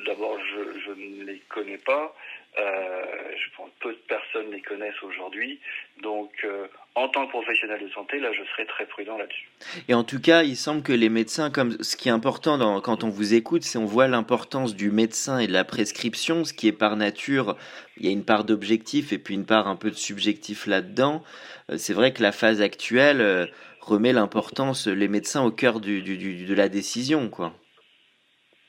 D'abord, 0.07 0.39
je, 0.87 0.91
ne 0.93 1.25
les 1.25 1.43
connais 1.49 1.79
pas. 1.79 2.15
Euh, 2.59 3.03
je 3.37 3.57
pense 3.57 3.71
peu 3.81 3.93
de 3.93 3.99
personnes 4.09 4.51
les 4.51 4.61
connaissent 4.61 5.03
aujourd'hui. 5.03 5.61
Donc, 6.03 6.33
euh, 6.45 6.67
en 6.97 7.09
tant 7.09 7.27
que 7.27 7.31
professionnel 7.31 7.81
de 7.81 7.89
santé, 7.91 8.19
là, 8.19 8.33
je 8.33 8.43
serais 8.51 8.67
très 8.67 8.87
prudent 8.87 9.17
là-dessus. 9.17 9.49
Et 9.89 9.95
en 9.95 10.03
tout 10.03 10.21
cas, 10.21 10.43
il 10.43 10.57
semble 10.57 10.83
que 10.83 10.93
les 10.93 11.09
médecins, 11.09 11.51
comme 11.51 11.77
ce 11.81 11.97
qui 11.97 12.09
est 12.09 12.13
important 12.13 12.81
quand 12.81 13.05
on 13.05 13.09
vous 13.09 13.35
écoute, 13.35 13.63
c'est 13.63 13.79
on 13.79 13.85
voit 13.85 14.09
l'importance 14.09 14.75
du 14.75 14.91
médecin 14.91 15.39
et 15.39 15.47
de 15.47 15.53
la 15.53 15.65
prescription, 15.65 16.45
ce 16.45 16.53
qui 16.53 16.67
est 16.67 16.73
par 16.73 16.97
nature, 16.97 17.57
il 17.97 18.07
y 18.07 18.09
a 18.09 18.13
une 18.13 18.25
part 18.25 18.45
d'objectif 18.45 19.13
et 19.13 19.19
puis 19.19 19.35
une 19.35 19.47
part 19.47 19.69
un 19.69 19.77
peu 19.77 19.91
de 19.91 19.97
subjectif 19.97 20.67
là-dedans. 20.67 21.23
Euh, 21.71 21.79
c'est 21.79 21.95
vrai 21.95 22.13
que 22.13 22.23
la 22.23 22.33
phase 22.33 22.61
actuelle 22.61 23.49
remet 23.81 24.13
l'importance, 24.13 24.87
les 24.89 25.09
médecins 25.09 25.43
au 25.43 25.51
cœur 25.51 25.81
de 25.81 26.55
la 26.55 26.69
décision, 26.69 27.29
quoi. 27.29 27.55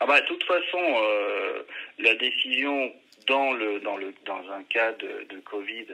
Ah 0.03 0.07
bah, 0.07 0.19
de 0.19 0.25
toute 0.25 0.43
façon, 0.45 0.79
euh, 0.81 1.61
la 1.99 2.15
décision 2.15 2.91
dans 3.27 3.51
un 4.51 4.63
cas 4.63 4.93
de, 4.93 5.39
Covid, 5.45 5.85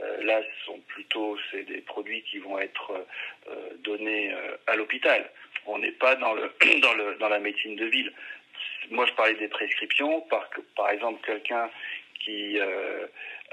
euh, 0.00 0.24
là, 0.24 0.40
ce 0.42 0.64
sont 0.64 0.80
plutôt 0.88 1.36
c'est 1.50 1.64
des 1.64 1.82
produits 1.82 2.22
qui 2.22 2.38
vont 2.38 2.58
être 2.58 3.06
euh, 3.50 3.54
donnés 3.80 4.34
à 4.66 4.76
l'hôpital. 4.76 5.30
On 5.66 5.78
n'est 5.78 5.92
pas 5.92 6.14
dans 6.16 7.28
la 7.28 7.38
médecine 7.38 7.76
de 7.76 7.84
ville. 7.84 8.10
Moi, 8.90 9.04
je 9.04 9.12
parlais 9.12 9.34
des 9.34 9.48
prescriptions. 9.48 10.22
Par 10.74 10.90
exemple, 10.90 11.20
quelqu'un 11.26 11.68
qui 12.18 12.58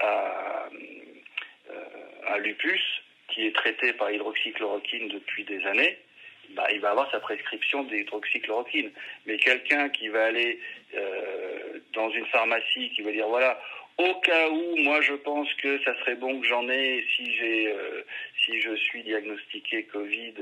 a 0.00 0.70
un 2.28 2.38
lupus 2.38 3.02
qui 3.28 3.46
est 3.46 3.54
traité 3.54 3.92
par 3.92 4.10
hydroxychloroquine 4.10 5.08
depuis 5.08 5.44
des 5.44 5.66
années, 5.66 5.98
bah, 6.50 6.66
il 6.72 6.80
va 6.80 6.90
avoir 6.90 7.10
sa 7.10 7.20
prescription 7.20 7.84
d'hydroxychloroquine. 7.84 8.90
Mais 9.26 9.36
quelqu'un 9.38 9.88
qui 9.90 10.08
va 10.08 10.26
aller 10.26 10.60
euh, 10.94 11.80
dans 11.92 12.10
une 12.10 12.26
pharmacie, 12.26 12.90
qui 12.90 13.02
va 13.02 13.12
dire 13.12 13.28
voilà, 13.28 13.60
au 13.98 14.14
cas 14.20 14.48
où, 14.48 14.76
moi 14.76 15.00
je 15.02 15.14
pense 15.14 15.52
que 15.54 15.82
ça 15.84 15.94
serait 16.00 16.14
bon 16.14 16.40
que 16.40 16.46
j'en 16.46 16.68
ai 16.68 17.04
si 17.16 17.34
j'ai, 17.34 17.72
euh, 17.72 18.04
si 18.44 18.60
je 18.60 18.74
suis 18.76 19.02
diagnostiqué 19.02 19.84
Covid, 19.84 20.34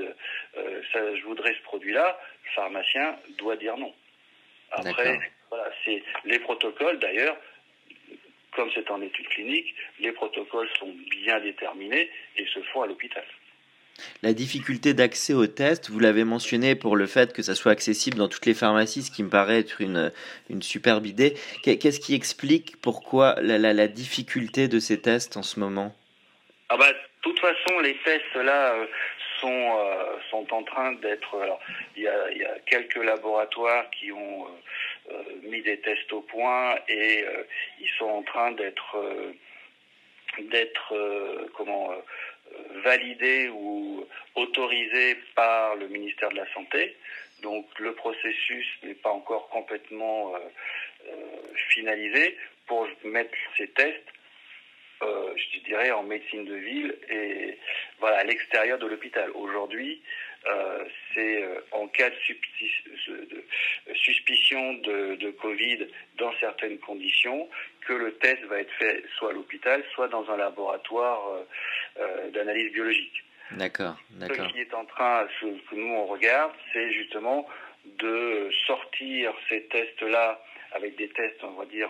euh, 0.57 0.81
ça, 0.93 1.15
je 1.15 1.23
voudrais 1.23 1.53
ce 1.53 1.61
produit-là. 1.63 2.19
Le 2.45 2.49
pharmacien 2.51 3.17
doit 3.37 3.55
dire 3.55 3.77
non. 3.77 3.93
Après, 4.71 5.19
voilà, 5.49 5.71
c'est 5.85 6.03
les 6.25 6.39
protocoles 6.39 6.99
d'ailleurs. 6.99 7.37
Comme 8.51 8.71
c'est 8.73 8.89
en 8.89 9.01
étude 9.01 9.27
clinique, 9.29 9.75
les 9.99 10.11
protocoles 10.11 10.69
sont 10.79 10.93
bien 11.11 11.39
déterminés 11.39 12.09
et 12.37 12.45
se 12.47 12.59
font 12.63 12.81
à 12.81 12.87
l'hôpital. 12.87 13.23
La 14.23 14.33
difficulté 14.33 14.93
d'accès 14.93 15.33
au 15.33 15.47
test, 15.47 15.89
vous 15.89 15.99
l'avez 15.99 16.23
mentionné 16.23 16.75
pour 16.75 16.95
le 16.95 17.07
fait 17.07 17.33
que 17.33 17.41
ça 17.41 17.55
soit 17.55 17.71
accessible 17.71 18.17
dans 18.17 18.27
toutes 18.27 18.45
les 18.45 18.53
pharmacies, 18.53 19.03
ce 19.03 19.11
qui 19.11 19.23
me 19.23 19.29
paraît 19.29 19.59
être 19.59 19.81
une, 19.81 20.11
une 20.49 20.61
superbe 20.61 21.05
idée. 21.05 21.35
Qu'est-ce 21.63 21.99
qui 21.99 22.15
explique 22.15 22.81
pourquoi 22.81 23.35
la, 23.41 23.57
la, 23.57 23.73
la, 23.73 23.87
difficulté 23.87 24.67
de 24.67 24.79
ces 24.79 25.01
tests 25.01 25.37
en 25.37 25.43
ce 25.43 25.59
moment? 25.59 25.95
Ah 26.69 26.77
bah, 26.77 26.91
De 26.91 26.97
toute 27.21 27.39
façon, 27.39 27.79
les 27.79 27.95
tests 28.03 28.35
là 28.35 28.73
euh, 28.73 28.85
sont, 29.39 29.77
euh, 29.77 30.17
sont 30.29 30.47
en 30.51 30.63
train 30.63 30.93
d'être. 30.93 31.59
Il 31.95 32.03
y 32.03 32.07
a, 32.07 32.59
quelques 32.65 33.03
laboratoires 33.03 33.89
qui 33.91 34.11
ont 34.11 34.47
euh, 35.11 35.23
mis 35.43 35.61
des 35.61 35.79
tests 35.79 36.11
au 36.11 36.21
point 36.21 36.75
et 36.89 37.23
ils 37.79 37.89
sont 37.97 38.05
en 38.05 38.23
train 38.23 38.51
d'être 38.51 38.97
d'être 40.51 40.93
comment 41.55 41.91
validé 42.83 43.49
ou 43.49 44.05
autorisé 44.35 45.17
par 45.35 45.75
le 45.75 45.87
ministère 45.87 46.29
de 46.29 46.35
la 46.35 46.53
Santé. 46.53 46.95
Donc 47.41 47.65
le 47.79 47.93
processus 47.93 48.67
n'est 48.83 48.95
pas 48.95 49.11
encore 49.11 49.49
complètement 49.49 50.35
euh, 50.35 50.39
euh, 51.09 51.13
finalisé 51.69 52.37
pour 52.65 52.87
mettre 53.03 53.33
ces 53.57 53.67
tests, 53.69 54.09
euh, 55.03 55.33
je 55.35 55.59
dirais, 55.59 55.91
en 55.91 56.03
médecine 56.03 56.45
de 56.45 56.55
ville 56.55 56.95
et 57.09 57.57
voilà 57.99 58.17
à 58.17 58.23
l'extérieur 58.23 58.77
de 58.77 58.87
l'hôpital. 58.87 59.29
Aujourd'hui, 59.31 60.01
euh, 60.45 60.85
c'est 61.13 61.43
euh, 61.43 61.59
en 61.71 61.87
cas 61.87 62.09
de, 62.09 63.15
de 63.25 63.43
suspicion 63.95 64.73
de, 64.75 65.15
de, 65.15 65.31
Covid 65.31 65.87
dans 66.17 66.31
certaines 66.39 66.77
conditions 66.79 67.49
que 67.85 67.93
le 67.93 68.13
test 68.15 68.43
va 68.43 68.59
être 68.61 68.71
fait 68.73 69.03
soit 69.17 69.31
à 69.31 69.33
l'hôpital, 69.33 69.83
soit 69.93 70.07
dans 70.07 70.29
un 70.29 70.37
laboratoire 70.37 71.27
euh, 71.29 71.43
euh 71.99 72.29
d'analyse 72.31 72.71
biologique. 72.71 73.23
D'accord, 73.51 73.97
d'accord. 74.11 74.47
Ce 74.47 74.53
qui 74.53 74.59
est 74.59 74.73
en 74.73 74.85
train, 74.85 75.27
ce 75.39 75.45
que 75.45 75.75
nous 75.75 75.93
on 75.93 76.05
regarde, 76.05 76.51
c'est 76.71 76.91
justement 76.91 77.47
de 77.85 78.49
sortir 78.67 79.33
ces 79.49 79.63
tests-là 79.63 80.41
avec 80.73 80.97
des 80.97 81.09
tests, 81.09 81.43
on 81.43 81.53
va 81.53 81.65
dire, 81.65 81.89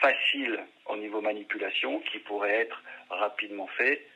faciles 0.00 0.60
au 0.86 0.96
niveau 0.96 1.20
manipulation, 1.20 2.00
qui 2.00 2.18
pourraient 2.18 2.60
être 2.60 2.82
rapidement 3.08 3.66
faits, 3.78 4.06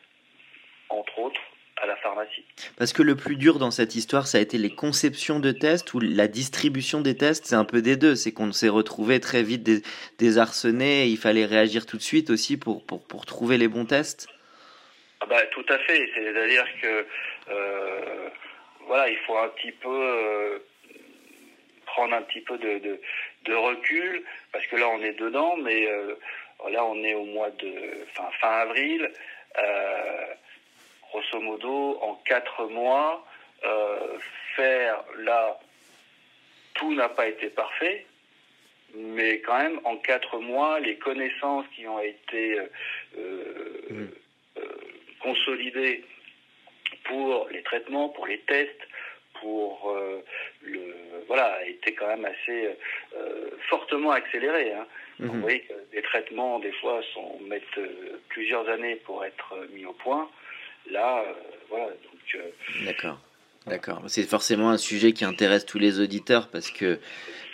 entre 0.88 1.19
autres 1.19 1.41
à 1.83 1.87
la 1.87 1.97
pharmacie. 1.97 2.45
Parce 2.76 2.93
que 2.93 3.03
le 3.03 3.17
plus 3.17 3.37
dur 3.37 3.59
dans 3.59 3.71
cette 3.71 3.95
histoire, 3.95 4.26
ça 4.26 4.38
a 4.38 4.41
été 4.41 4.59
les 4.59 4.71
conceptions 4.71 5.41
de 5.41 5.50
tests 5.50 5.93
ou 5.95 6.00
la 6.00 6.29
distribution 6.29 7.00
des 7.00 7.17
tests, 7.17 7.47
c'est 7.47 7.57
un 7.57 7.64
peu 7.64 7.83
des 7.83 7.97
deux. 7.97 8.14
C'est 8.14 8.33
qu'on 8.33 8.53
s'est 8.53 8.69
retrouvé 8.69 9.21
très 9.21 9.43
vite 9.43 9.69
désarçonné, 10.19 11.07
il 11.07 11.19
fallait 11.19 11.47
réagir 11.47 11.87
tout 11.87 11.97
de 11.97 12.03
suite 12.03 12.31
aussi 12.31 12.57
pour, 12.57 12.85
pour, 12.87 13.05
pour 13.07 13.26
trouver 13.26 13.59
les 13.59 13.69
bons 13.69 13.87
tests. 13.87 14.29
Ah 15.21 15.26
bah, 15.26 15.43
tout 15.47 15.67
à 15.69 15.79
fait. 15.79 16.09
C'est-à-dire 16.14 16.67
que 16.81 17.07
euh, 17.50 18.29
voilà, 18.87 19.09
il 19.09 19.19
faut 19.19 19.37
un 19.37 19.49
petit 19.49 19.73
peu 19.73 19.88
euh, 19.88 20.59
prendre 21.87 22.14
un 22.14 22.23
petit 22.23 22.41
peu 22.41 22.57
de, 22.59 22.79
de, 22.79 23.00
de, 23.47 23.55
recul 23.55 24.23
parce 24.53 24.67
que 24.67 24.76
là 24.76 24.88
on 24.88 25.00
est 25.03 25.19
dedans, 25.19 25.57
mais 25.57 25.87
euh, 25.88 26.14
là, 26.71 26.85
on 26.85 27.03
est 27.03 27.14
au 27.14 27.25
mois 27.25 27.50
de 27.50 28.07
fin, 28.14 28.29
fin 28.41 28.50
avril. 28.50 29.11
Grosso 31.14 31.40
modo, 31.40 31.99
en 32.02 32.14
quatre 32.25 32.66
mois, 32.66 33.25
faire 34.56 35.04
là, 35.18 35.59
tout 36.75 36.92
n'a 36.92 37.09
pas 37.09 37.28
été 37.28 37.49
parfait, 37.49 38.04
mais 38.94 39.40
quand 39.40 39.59
même, 39.59 39.80
en 39.85 39.97
quatre 39.97 40.38
mois, 40.38 40.80
les 40.80 40.97
connaissances 40.97 41.64
qui 41.75 41.87
ont 41.87 42.00
été 42.00 42.61
mmh. 43.16 44.06
consolidées 45.21 46.04
pour 47.04 47.49
les 47.50 47.62
traitements, 47.62 48.09
pour 48.09 48.26
les 48.26 48.40
tests, 48.40 48.83
pour 49.40 49.90
euh, 49.90 50.23
le 50.62 50.94
voilà 51.26 51.64
été 51.66 51.94
quand 51.94 52.06
même 52.06 52.25
assez 52.25 52.76
euh, 53.16 53.50
fortement 53.68 54.11
accéléré. 54.12 54.73
Hein. 54.73 54.87
Mhm. 55.18 55.28
Vous 55.28 55.40
voyez 55.40 55.61
que 55.61 55.75
les 55.92 56.02
traitements 56.02 56.59
des 56.59 56.73
fois 56.73 57.00
sont 57.12 57.38
mettent 57.40 57.78
euh, 57.78 58.21
plusieurs 58.28 58.68
années 58.68 58.97
pour 58.97 59.25
être 59.25 59.54
mis 59.73 59.87
au 59.87 59.92
point. 59.92 60.28
Là, 60.91 61.25
voilà 61.69 61.87
donc. 61.87 62.43
D'accord. 62.85 63.21
D'accord. 63.67 64.03
C'est 64.09 64.25
forcément 64.25 64.71
un 64.71 64.76
sujet 64.76 65.12
qui 65.12 65.25
intéresse 65.25 65.64
tous 65.64 65.79
les 65.79 65.99
auditeurs 65.99 66.49
parce 66.49 66.71
que 66.71 66.99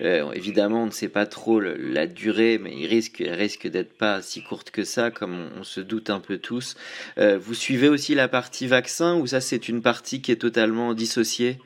euh, 0.01 0.33
évidemment 0.33 0.83
on 0.83 0.87
ne 0.87 0.91
sait 0.91 1.09
pas 1.09 1.25
trop 1.25 1.61
la 1.61 2.09
durée, 2.09 2.59
mais 2.59 2.75
il 2.77 2.87
risque, 2.87 3.23
risque 3.25 3.69
d'être 3.69 3.97
pas 3.97 4.21
si 4.21 4.43
courte 4.43 4.73
que 4.73 4.83
ça, 4.83 5.13
comme 5.13 5.51
on, 5.57 5.63
se 5.63 5.81
doute 5.81 6.11
un 6.11 6.19
peu 6.19 6.39
tous. 6.39 6.77
Euh, 7.19 7.39
vous 7.39 7.55
suivez 7.55 7.89
aussi 7.89 8.17
la 8.17 8.27
partie 8.27 8.67
vaccin 8.67 9.15
ou 9.17 9.29
ça 9.29 9.41
c'est 9.41 9.69
une 9.69 9.83
partie 9.83 10.21
qui 10.21 10.33
est 10.33 10.37
totalement 10.37 10.95
dissociée? 10.95 11.59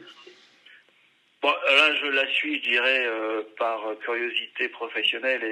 Bon, 1.44 1.52
là, 1.52 1.94
je 2.00 2.06
la 2.06 2.26
suis, 2.28 2.56
je 2.56 2.70
dirais, 2.70 3.04
euh, 3.04 3.42
par 3.58 3.78
curiosité 4.00 4.66
professionnelle 4.70 5.44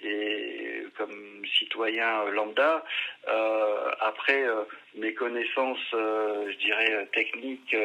et, 0.00 0.86
comme 0.96 1.44
citoyen 1.58 2.24
lambda. 2.30 2.82
Euh, 3.28 3.90
après, 4.00 4.42
euh, 4.42 4.62
mes 4.94 5.12
connaissances, 5.12 5.86
je 5.92 6.56
dirais, 6.60 7.06
techniques, 7.12 7.76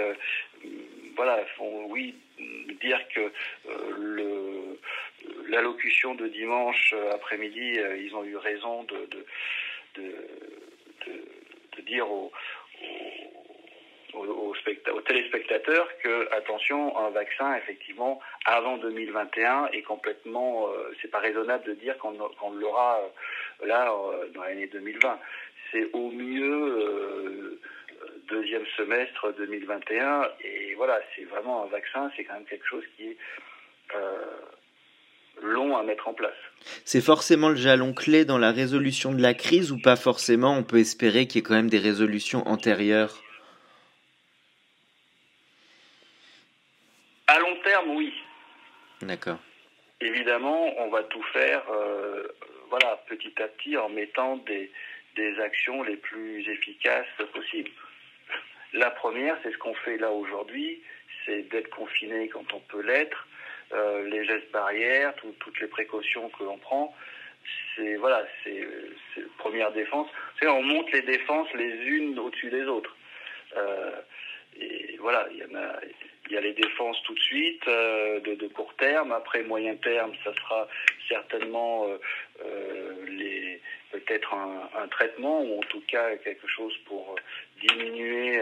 voilà, 1.17 1.43
font, 1.57 1.87
oui, 1.89 2.15
dire 2.79 3.01
que 3.13 3.29
l'allocution 5.49 6.15
de 6.15 6.27
dimanche 6.27 6.95
après-midi, 7.11 7.77
ils 8.05 8.15
ont 8.15 8.23
eu 8.23 8.37
raison 8.37 8.85
de, 8.85 9.09
de 9.97 11.81
dire 11.81 12.09
aux 12.09 12.31
aux, 14.13 14.53
téléspectateurs 15.05 15.87
que 16.01 16.33
attention, 16.33 16.97
un 16.97 17.09
vaccin 17.09 17.55
effectivement 17.55 18.19
avant 18.45 18.77
2021 18.77 19.67
est 19.73 19.81
complètement, 19.81 20.67
euh, 20.67 20.93
c'est 21.01 21.09
pas 21.09 21.19
raisonnable 21.19 21.65
de 21.65 21.73
dire 21.73 21.97
qu'on 21.97 22.51
l'aura 22.51 22.99
euh, 23.01 23.67
là 23.67 23.91
euh, 23.91 24.27
dans 24.33 24.43
l'année 24.43 24.67
2020. 24.67 25.19
C'est 25.71 25.89
au 25.93 26.11
mieux 26.11 27.59
deuxième 28.29 28.65
semestre 28.77 29.33
2021 29.37 30.29
et 30.43 30.75
voilà, 30.75 30.99
c'est 31.15 31.23
vraiment 31.23 31.63
un 31.63 31.67
vaccin, 31.67 32.11
c'est 32.15 32.23
quand 32.23 32.35
même 32.35 32.45
quelque 32.45 32.67
chose 32.67 32.83
qui 32.95 33.07
est 33.07 33.17
long 35.41 35.75
à 35.75 35.83
mettre 35.83 36.07
en 36.07 36.13
place. 36.13 36.37
C'est 36.85 37.01
forcément 37.01 37.49
le 37.49 37.55
jalon 37.55 37.93
clé 37.93 38.23
dans 38.23 38.37
la 38.37 38.51
résolution 38.51 39.13
de 39.13 39.21
la 39.21 39.33
crise 39.33 39.71
ou 39.71 39.81
pas 39.81 39.95
forcément? 39.95 40.55
On 40.55 40.63
peut 40.63 40.77
espérer 40.77 41.25
qu'il 41.25 41.37
y 41.37 41.39
ait 41.39 41.47
quand 41.47 41.55
même 41.55 41.69
des 41.69 41.79
résolutions 41.79 42.47
antérieures 42.47 43.23
À 47.27 47.39
long 47.39 47.55
terme, 47.83 47.95
oui. 47.95 48.13
D'accord. 49.01 49.37
Évidemment, 50.01 50.73
on 50.79 50.89
va 50.89 51.03
tout 51.03 51.23
faire, 51.33 51.63
euh, 51.71 52.27
voilà, 52.69 53.01
petit 53.07 53.33
à 53.41 53.47
petit, 53.47 53.77
en 53.77 53.89
mettant 53.89 54.37
des, 54.37 54.71
des 55.15 55.39
actions 55.39 55.83
les 55.83 55.97
plus 55.97 56.47
efficaces 56.49 57.05
possibles. 57.33 57.71
La 58.73 58.89
première, 58.91 59.37
c'est 59.43 59.51
ce 59.51 59.57
qu'on 59.57 59.75
fait 59.75 59.97
là 59.97 60.11
aujourd'hui, 60.11 60.81
c'est 61.25 61.43
d'être 61.49 61.69
confiné 61.69 62.27
quand 62.27 62.53
on 62.53 62.59
peut 62.59 62.81
l'être, 62.81 63.27
euh, 63.71 64.09
les 64.09 64.25
gestes 64.25 64.51
barrières, 64.51 65.13
toutes 65.15 65.59
les 65.59 65.67
précautions 65.67 66.29
que 66.29 66.43
l'on 66.43 66.57
prend. 66.57 66.95
C'est 67.75 67.95
voilà, 67.95 68.25
c'est 68.43 68.65
première 69.37 69.71
défense. 69.73 70.07
C'est 70.39 70.47
on 70.47 70.63
monte 70.63 70.91
les 70.91 71.01
défenses 71.01 71.53
les 71.53 71.73
unes 71.85 72.17
au-dessus 72.17 72.49
des 72.49 72.63
autres. 72.63 72.95
Euh, 73.55 73.91
et 74.59 74.97
voilà, 74.99 75.27
il 75.31 75.37
y 75.37 75.43
en 75.43 75.55
a 75.55 75.75
il 76.27 76.33
y 76.33 76.37
a 76.37 76.41
les 76.41 76.53
défenses 76.53 77.01
tout 77.03 77.13
de 77.13 77.19
suite, 77.19 77.67
euh, 77.67 78.19
de, 78.21 78.47
court 78.47 78.73
terme. 78.75 79.11
Après, 79.11 79.43
moyen 79.43 79.75
terme, 79.75 80.13
ça 80.23 80.33
sera 80.33 80.67
certainement 81.07 81.87
euh, 81.87 81.97
euh, 82.45 83.57
peut-être 83.91 84.33
un, 84.33 84.87
traitement 84.87 85.41
ou 85.41 85.59
en 85.59 85.63
tout 85.63 85.83
cas 85.87 86.15
quelque 86.17 86.47
chose 86.47 86.73
pour 86.85 87.15
diminuer 87.61 88.41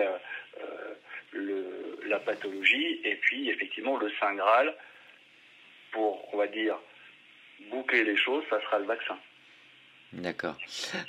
le, 1.32 2.00
la 2.06 2.20
pathologie. 2.20 3.02
Et 3.04 3.16
puis, 3.16 3.50
effectivement, 3.50 3.98
le 3.98 4.12
Saint 4.20 4.36
Graal, 4.36 4.74
pour, 5.92 6.34
on 6.34 6.38
va 6.38 6.48
dire, 6.48 6.78
boucler 7.70 8.04
les 8.04 8.18
choses, 8.18 8.44
ça 8.50 8.62
sera 8.62 8.80
le 8.80 8.86
vaccin. 8.86 9.18
D'accord. 10.14 10.58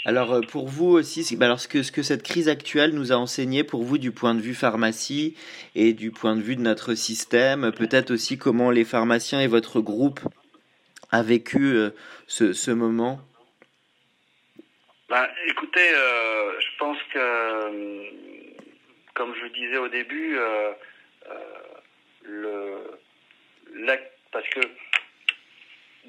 Alors 0.05 0.33
euh, 0.33 0.41
pour 0.43 0.69
vous 0.69 0.91
aussi, 0.91 1.37
bah, 1.37 1.47
alors 1.47 1.59
ce 1.59 1.67
que, 1.67 1.83
ce 1.83 1.91
que 1.91 2.03
cette 2.03 2.23
crise 2.23 2.49
actuelle 2.49 2.93
nous 2.93 3.11
a 3.11 3.17
enseigné 3.17 3.65
pour 3.65 3.83
vous 3.83 3.99
du 3.99 4.13
point 4.13 4.33
de 4.35 4.41
vue 4.41 4.55
pharmacie 4.55 5.37
et 5.75 5.93
du 5.93 6.13
point 6.13 6.37
de 6.37 6.41
vue 6.41 6.55
de 6.55 6.61
notre 6.61 6.95
système, 6.95 7.73
peut-être 7.73 8.13
aussi 8.13 8.39
comment 8.39 8.71
les 8.71 8.85
pharmaciens 8.85 9.41
et 9.41 9.49
votre 9.49 9.81
groupe 9.81 10.21
a 11.11 11.23
vécu 11.23 11.75
euh, 11.75 11.91
ce, 12.29 12.71
moment? 12.71 13.19
Ben, 15.09 15.27
Écoutez, 15.49 15.95
euh, 15.95 16.61
je 16.61 16.79
pense 16.79 16.99
que, 17.13 18.03
comme 19.15 19.35
je 19.35 19.47
disais 19.53 19.79
au 19.79 19.89
début, 19.89 20.39
le, 22.25 22.79
parce 24.31 24.49
que 24.49 24.61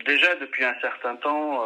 déjà 0.05 0.35
depuis 0.35 0.63
un 0.63 0.75
certain 0.79 1.15
temps, 1.15 1.65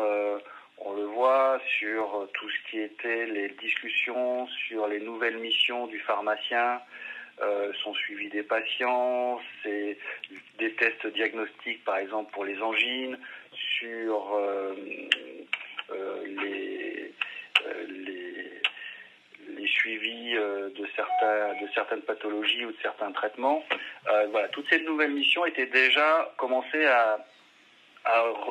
on 0.79 0.93
le 0.93 1.05
voit 1.05 1.59
sur 1.79 2.27
tout 2.33 2.49
ce 2.49 2.69
qui 2.69 2.79
était 2.79 3.25
les 3.25 3.49
discussions 3.49 4.47
sur 4.67 4.87
les 4.87 4.99
nouvelles 4.99 5.37
missions 5.37 5.87
du 5.87 5.99
pharmacien, 5.99 6.79
euh, 7.41 7.71
son 7.83 7.93
suivi 7.93 8.29
des 8.29 8.43
patients, 8.43 9.39
des 9.63 10.73
tests 10.77 11.07
diagnostiques 11.07 11.83
par 11.83 11.97
exemple 11.97 12.31
pour 12.31 12.45
les 12.45 12.59
angines, 12.61 13.17
sur 13.77 14.35
euh, 14.35 14.73
euh, 15.91 16.25
les, 16.25 17.13
les, 17.89 19.67
suivis 19.67 20.33
de, 20.33 20.73
de 20.75 21.67
certaines 21.73 22.01
pathologies 22.01 22.65
ou 22.65 22.71
de 22.71 22.77
certains 22.81 23.11
traitements. 23.11 23.63
voilà, 24.31 24.47
toutes 24.49 24.67
ces 24.69 24.79
nouvelles 24.81 25.11
missions 25.11 25.45
étaient 25.45 25.67
déjà 25.67 26.33
commencées 26.37 26.85
à, 26.85 27.19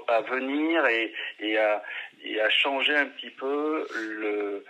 à, 0.08 0.20
venir 0.22 0.86
et, 0.86 1.12
et, 1.40 1.58
à, 1.58 1.82
et 2.26 2.40
à 2.40 2.50
changer 2.50 2.94
un 2.94 3.06
petit 3.06 3.30
peu 3.30 3.86
le, 3.94 4.64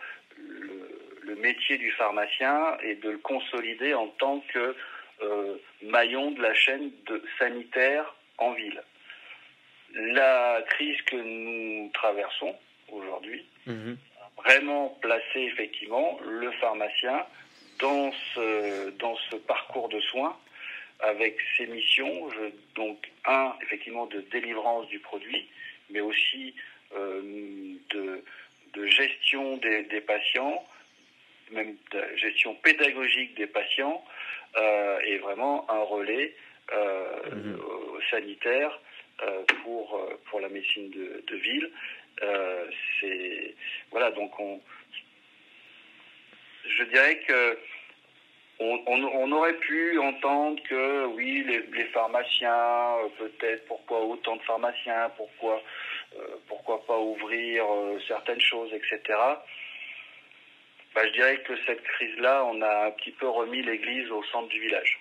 le, 1.24 1.34
métier 1.36 1.76
du 1.78 1.90
pharmacien 1.92 2.76
et 2.82 2.94
de 2.96 3.10
le 3.10 3.18
consolider 3.18 3.94
en 3.94 4.08
tant 4.08 4.40
que 4.52 4.74
euh, 5.22 5.56
maillon 5.82 6.30
de 6.30 6.42
la 6.42 6.54
chaîne 6.54 6.90
de, 7.06 7.22
sanitaire 7.38 8.14
en 8.38 8.52
ville. 8.52 8.82
La 9.94 10.62
crise 10.68 11.00
que 11.02 11.16
nous 11.16 11.90
traversons 11.92 12.54
aujourd'hui 12.90 13.44
mhm. 13.66 13.96
a 14.20 14.42
vraiment 14.42 14.88
placé 15.00 15.40
effectivement 15.40 16.18
le 16.24 16.50
pharmacien 16.52 17.24
dans 17.80 18.12
ce, 18.34 18.90
dans 18.90 19.16
ce 19.30 19.36
parcours 19.36 19.88
de 19.88 20.00
soins 20.00 20.36
avec 21.00 21.38
ses 21.56 21.66
missions, 21.66 22.28
donc 22.74 23.10
un, 23.26 23.54
effectivement, 23.62 24.06
de 24.06 24.20
délivrance 24.32 24.88
du 24.88 24.98
produit, 24.98 25.46
mais 25.90 26.00
aussi 26.00 26.54
de, 26.94 28.22
de, 28.75 28.87
gestion 28.87 29.57
des, 29.59 29.85
des, 29.85 30.01
patients, 30.01 30.64
même 31.51 31.77
de 31.92 32.16
gestion 32.16 32.55
pédagogique 32.55 33.37
des 33.37 33.46
patients, 33.46 34.05
euh, 34.57 34.99
et 35.05 35.18
vraiment 35.18 35.70
un 35.70 35.83
relais 35.83 36.35
euh, 36.72 37.31
mhm. 37.33 37.61
sanitaire 38.11 38.81
euh, 39.22 39.42
pour, 39.62 40.01
pour 40.27 40.40
la 40.40 40.49
médecine 40.49 40.90
de, 40.90 41.22
de 41.27 41.37
ville. 41.37 41.70
c'est 43.01 43.55
voilà 43.90 44.11
donc 44.12 44.38
on 44.40 44.61
je 46.68 46.85
dirais 46.85 47.18
que 47.27 47.59
on, 48.59 49.33
aurait 49.33 49.57
pu 49.59 49.99
entendre 49.99 50.62
que 50.68 51.07
oui, 51.07 51.44
les, 51.44 51.85
pharmaciens, 51.87 52.96
euh, 53.05 53.09
peut-être, 53.18 53.66
pourquoi 53.66 54.01
autant 54.05 54.37
de 54.37 54.42
pharmaciens, 54.42 55.11
pourquoi, 55.16 55.57
euh, 55.57 55.61
pourquoi 56.48 56.85
pas 56.87 56.98
ouvrir 56.98 57.64
euh, 57.64 57.98
certaines 58.07 58.40
choses, 58.40 58.70
etc. 58.72 59.18
Bah, 60.94 61.02
je 61.07 61.12
dirais 61.12 61.42
que 61.46 61.55
cette 61.66 61.83
crise-là, 61.83 62.44
on 62.52 62.62
a 62.62 62.87
un 62.87 62.90
petit 62.92 63.12
peu 63.12 63.29
remis 63.29 63.62
l'église 63.62 64.11
au 64.11 64.22
centre 64.33 64.48
du 64.48 64.61
village. 64.61 65.00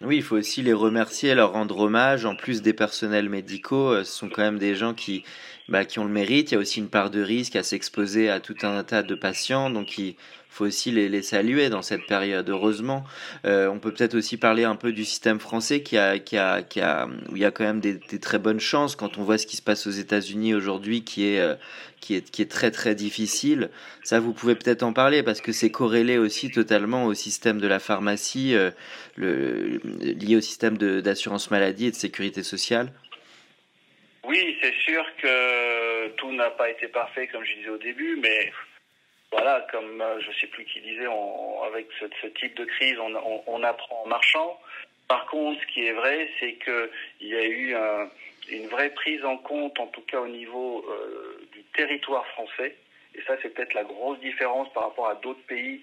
Oui, 0.00 0.16
il 0.16 0.22
faut 0.22 0.36
aussi 0.36 0.62
les 0.62 0.72
remercier, 0.72 1.34
leur 1.34 1.52
rendre 1.52 1.78
hommage. 1.78 2.24
En 2.24 2.34
plus 2.34 2.62
des 2.62 2.72
personnels 2.72 3.28
médicaux, 3.28 3.98
ce 3.98 4.12
sont 4.12 4.28
quand 4.28 4.42
même 4.42 4.58
des 4.58 4.74
gens 4.74 4.94
qui, 4.94 5.24
bah, 5.68 5.84
qui 5.84 6.00
ont 6.00 6.04
le 6.04 6.10
mérite. 6.10 6.50
Il 6.50 6.54
y 6.54 6.58
a 6.58 6.60
aussi 6.60 6.80
une 6.80 6.90
part 6.90 7.10
de 7.10 7.22
risque 7.22 7.54
à 7.54 7.62
s'exposer 7.62 8.28
à 8.28 8.40
tout 8.40 8.56
un 8.62 8.82
tas 8.82 9.02
de 9.02 9.14
patients, 9.14 9.70
donc 9.70 9.98
il 9.98 10.16
faut 10.52 10.66
aussi 10.66 10.90
les, 10.90 11.08
les 11.08 11.22
saluer 11.22 11.70
dans 11.70 11.80
cette 11.80 12.06
période. 12.06 12.48
Heureusement, 12.50 13.04
euh, 13.46 13.68
on 13.68 13.78
peut 13.78 13.92
peut-être 13.92 14.14
aussi 14.14 14.36
parler 14.36 14.64
un 14.64 14.76
peu 14.76 14.92
du 14.92 15.04
système 15.04 15.40
français 15.40 15.82
qui 15.82 15.96
a, 15.96 16.18
qui 16.18 16.36
a, 16.36 16.62
qui 16.62 16.80
a, 16.80 17.08
où 17.30 17.36
il 17.36 17.42
y 17.42 17.44
a 17.46 17.50
quand 17.50 17.64
même 17.64 17.80
des, 17.80 17.98
très 18.20 18.38
bonnes 18.38 18.60
chances 18.60 18.94
quand 18.94 19.16
on 19.16 19.22
voit 19.22 19.38
ce 19.38 19.46
qui 19.46 19.56
se 19.56 19.62
passe 19.62 19.86
aux 19.86 19.90
États-Unis 19.90 20.54
aujourd'hui, 20.54 21.04
qui 21.04 21.26
est, 21.26 21.40
euh, 21.40 21.54
qui 22.00 22.16
est, 22.16 22.30
qui 22.30 22.42
est 22.42 22.50
très 22.50 22.70
très 22.70 22.94
difficile. 22.94 23.70
Ça, 24.02 24.20
vous 24.20 24.34
pouvez 24.34 24.54
peut-être 24.54 24.82
en 24.82 24.92
parler 24.92 25.22
parce 25.22 25.40
que 25.40 25.52
c'est 25.52 25.70
corrélé 25.70 26.18
aussi 26.18 26.50
totalement 26.50 27.06
au 27.06 27.14
système 27.14 27.58
de 27.58 27.66
la 27.66 27.78
pharmacie, 27.78 28.54
euh, 28.54 28.70
lié 29.16 30.36
au 30.36 30.42
système 30.42 30.76
d'assurance 30.76 31.50
maladie 31.50 31.86
et 31.86 31.90
de 31.90 31.96
sécurité 31.96 32.42
sociale. 32.42 32.92
Oui, 34.24 34.56
c'est 34.60 34.74
sûr 34.84 35.04
que 35.20 36.08
tout 36.16 36.30
n'a 36.32 36.50
pas 36.50 36.68
été 36.70 36.88
parfait, 36.88 37.26
comme 37.28 37.42
je 37.42 37.54
disais 37.54 37.70
au 37.70 37.78
début, 37.78 38.18
mais 38.22 38.52
voilà, 39.32 39.66
comme 39.72 40.00
euh, 40.00 40.20
je 40.20 40.28
ne 40.28 40.34
sais 40.34 40.46
plus 40.46 40.64
qui 40.66 40.80
disait, 40.80 41.08
avec 41.66 41.88
ce, 41.98 42.26
type 42.26 42.54
de 42.54 42.64
crise, 42.64 42.96
on, 43.46 43.62
apprend 43.62 44.02
en 44.04 44.06
marchant. 44.06 44.60
Par 45.08 45.26
contre, 45.26 45.60
ce 45.60 45.66
qui 45.66 45.86
est 45.86 45.92
vrai, 45.92 46.28
c'est 46.38 46.54
qu'il 46.54 47.28
y 47.28 47.36
a 47.36 47.44
eu 47.44 47.74
une 48.50 48.66
vraie 48.68 48.90
prise 48.90 49.24
en 49.24 49.36
compte, 49.36 49.78
en 49.78 49.86
tout 49.86 50.02
cas 50.02 50.20
au 50.20 50.28
niveau 50.28 50.84
euh, 50.88 51.46
du 51.52 51.62
territoire 51.74 52.26
français. 52.28 52.76
Et 53.14 53.22
ça, 53.22 53.36
c'est 53.42 53.50
peut-être 53.50 53.74
la 53.74 53.84
grosse 53.84 54.18
différence 54.20 54.72
par 54.72 54.84
rapport 54.84 55.08
à 55.08 55.14
d'autres 55.16 55.44
pays 55.46 55.82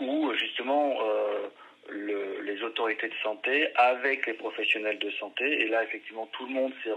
où, 0.00 0.32
justement, 0.34 0.96
euh, 1.02 1.48
le, 1.88 2.40
les 2.42 2.62
autorités 2.62 3.08
de 3.08 3.14
santé 3.22 3.68
avec 3.74 4.26
les 4.26 4.34
professionnels 4.34 4.98
de 4.98 5.10
santé. 5.12 5.62
Et 5.62 5.68
là, 5.68 5.82
effectivement, 5.82 6.26
tout 6.32 6.46
le 6.46 6.52
monde 6.52 6.72
s'est 6.84 6.94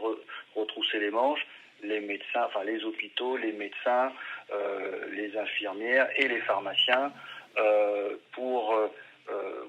retroussé 0.55 0.99
les 0.99 1.09
manches, 1.09 1.45
les 1.83 1.99
médecins, 1.99 2.43
enfin 2.45 2.63
les 2.63 2.83
hôpitaux, 2.83 3.37
les 3.37 3.51
médecins, 3.51 4.11
euh, 4.53 5.05
les 5.13 5.37
infirmières 5.37 6.09
et 6.15 6.27
les 6.27 6.41
pharmaciens, 6.41 7.11
euh, 7.57 8.15
pour 8.33 8.73
euh, 8.73 8.87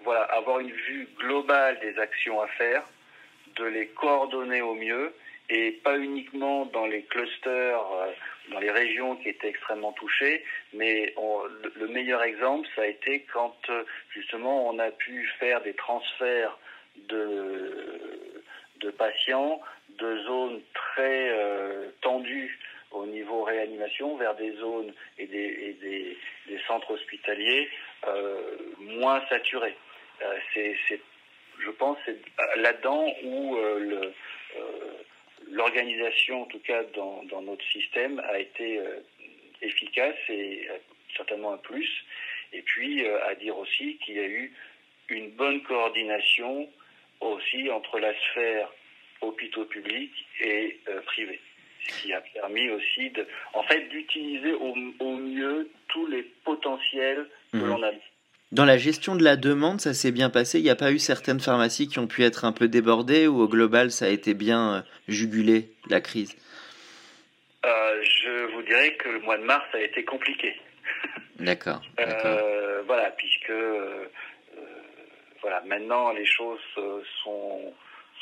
voilà 0.05 0.23
avoir 0.23 0.61
une 0.61 0.71
vue 0.73 1.09
globale 1.19 1.79
des 1.81 1.99
actions 1.99 2.41
à 2.41 2.49
faire, 2.49 2.83
de 3.57 3.65
les 3.65 3.89
coordonner 3.89 4.63
au 4.63 4.75
mieux 4.75 5.13
et 5.51 5.73
pas 5.85 5.99
uniquement 5.99 6.67
dans 6.67 6.87
les 6.87 7.03
clusters, 7.03 7.85
dans 8.51 8.59
les 8.59 8.71
régions 8.71 9.17
qui 9.17 9.29
étaient 9.29 9.49
extrêmement 9.49 9.93
touchées, 9.93 10.45
mais 10.73 11.15
le 11.77 11.89
meilleur 11.89 12.23
exemple, 12.23 12.67
ça 12.75 12.83
a 12.83 12.87
été 12.87 13.27
quand 13.33 13.55
justement 14.11 14.69
on 14.69 14.79
a 14.79 14.91
pu 14.91 15.27
faire 15.39 15.61
des 15.61 15.75
transferts 15.75 16.57
de, 17.09 18.43
de 18.81 18.91
patients 18.91 19.61
de 20.03 20.23
zones 20.25 20.61
très 20.75 21.31
euh, 21.31 21.91
tendues 22.01 22.59
au 22.91 23.07
niveau 23.07 23.43
réanimation 23.45 24.17
vers 24.17 24.35
des 24.35 24.53
zones 24.57 24.93
et 25.19 25.27
des, 25.27 26.17
centres 26.67 26.91
hospitaliers 26.93 27.69
euh, 28.07 28.57
moins 28.79 29.25
saturés. 29.29 29.77
Euh, 30.23 30.39
c'est, 30.53 30.77
je 31.59 31.71
pense, 31.71 31.97
c'est 32.05 32.19
là-dedans 32.57 33.07
où 33.25 33.57
l'organisation, 35.51 36.43
en 36.43 36.47
tout 36.47 36.61
cas 36.61 36.83
dans, 36.95 37.43
notre 37.43 37.65
système, 37.67 38.21
a 38.21 38.39
été 38.39 38.81
efficace 39.63 40.17
et 40.29 40.69
certainement 41.17 41.53
un 41.53 41.59
plus. 41.59 41.89
Et 42.53 42.63
puis, 42.63 43.07
à 43.07 43.35
dire 43.35 43.57
aussi 43.59 43.97
qu'il 43.99 44.17
y 44.17 44.21
a 44.21 44.27
eu 44.27 44.53
une 45.09 45.31
bonne 45.31 45.63
coordination 45.63 46.69
aussi 47.21 47.71
entre 47.71 47.99
la 47.99 48.13
sphère 48.15 48.69
hôpitaux 49.23 49.65
publics 49.65 50.27
et 50.41 50.79
privés. 51.07 51.41
Ce 51.89 52.03
qui 52.03 52.13
a 52.13 52.21
permis 52.21 52.71
aussi, 52.71 53.11
de, 53.11 53.27
en 53.55 53.63
fait, 53.65 53.89
d'utiliser 53.89 54.53
au, 54.53 54.75
au, 55.01 55.17
mieux 55.17 55.69
tous 55.89 56.07
les 56.07 56.23
potentiels 56.45 57.27
que 57.53 57.59
mmh. 57.59 57.67
l'on 57.67 57.83
a 57.83 57.91
dans 58.53 58.67
la 58.67 58.77
gestion 58.77 59.17
de 59.17 59.25
la 59.25 59.37
demande, 59.37 59.81
ça 59.81 59.95
s'est 59.95 60.13
bien 60.13 60.29
passé. 60.29 60.59
Il 60.59 60.65
n'y 60.65 60.71
a 60.71 60.77
pas 60.77 60.93
eu 60.93 60.99
certaines 60.99 61.41
pharmacies 61.41 61.89
qui 61.89 61.99
ont 61.99 62.07
pu 62.07 62.23
être 62.23 62.45
un 62.45 62.53
peu 62.53 62.69
débordées 62.69 63.27
ou 63.27 63.41
au 63.41 63.49
global, 63.49 63.91
ça 63.91 64.05
a 64.05 64.09
été 64.09 64.35
bien 64.35 64.75
euh, 64.75 64.81
jugulé, 65.09 65.71
la 65.89 66.03
crise? 66.03 66.37
Euh, 67.65 68.03
Je 68.03 68.53
vous 68.53 68.61
dirais 68.63 68.95
que 68.97 69.09
le 69.09 69.21
mois 69.21 69.39
de 69.39 69.45
mars 69.45 69.65
a 69.73 69.81
été 69.81 70.05
compliqué. 70.05 70.55
D'accord. 71.39 71.81
euh, 71.99 72.83
voilà, 72.87 73.11
puisque 73.13 73.49
euh, 73.49 74.05
voilà, 75.41 75.63
maintenant 75.67 76.13
les 76.13 76.27
choses 76.27 76.61
sont, 77.25 77.73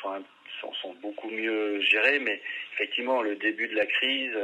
sont, 0.02 0.72
sont, 0.82 0.94
beaucoup 1.02 1.30
mieux 1.30 1.80
gérées, 1.82 2.18
mais 2.18 2.40
effectivement, 2.74 3.22
le 3.22 3.36
début 3.36 3.68
de 3.68 3.74
la 3.74 3.86
crise, 3.86 4.36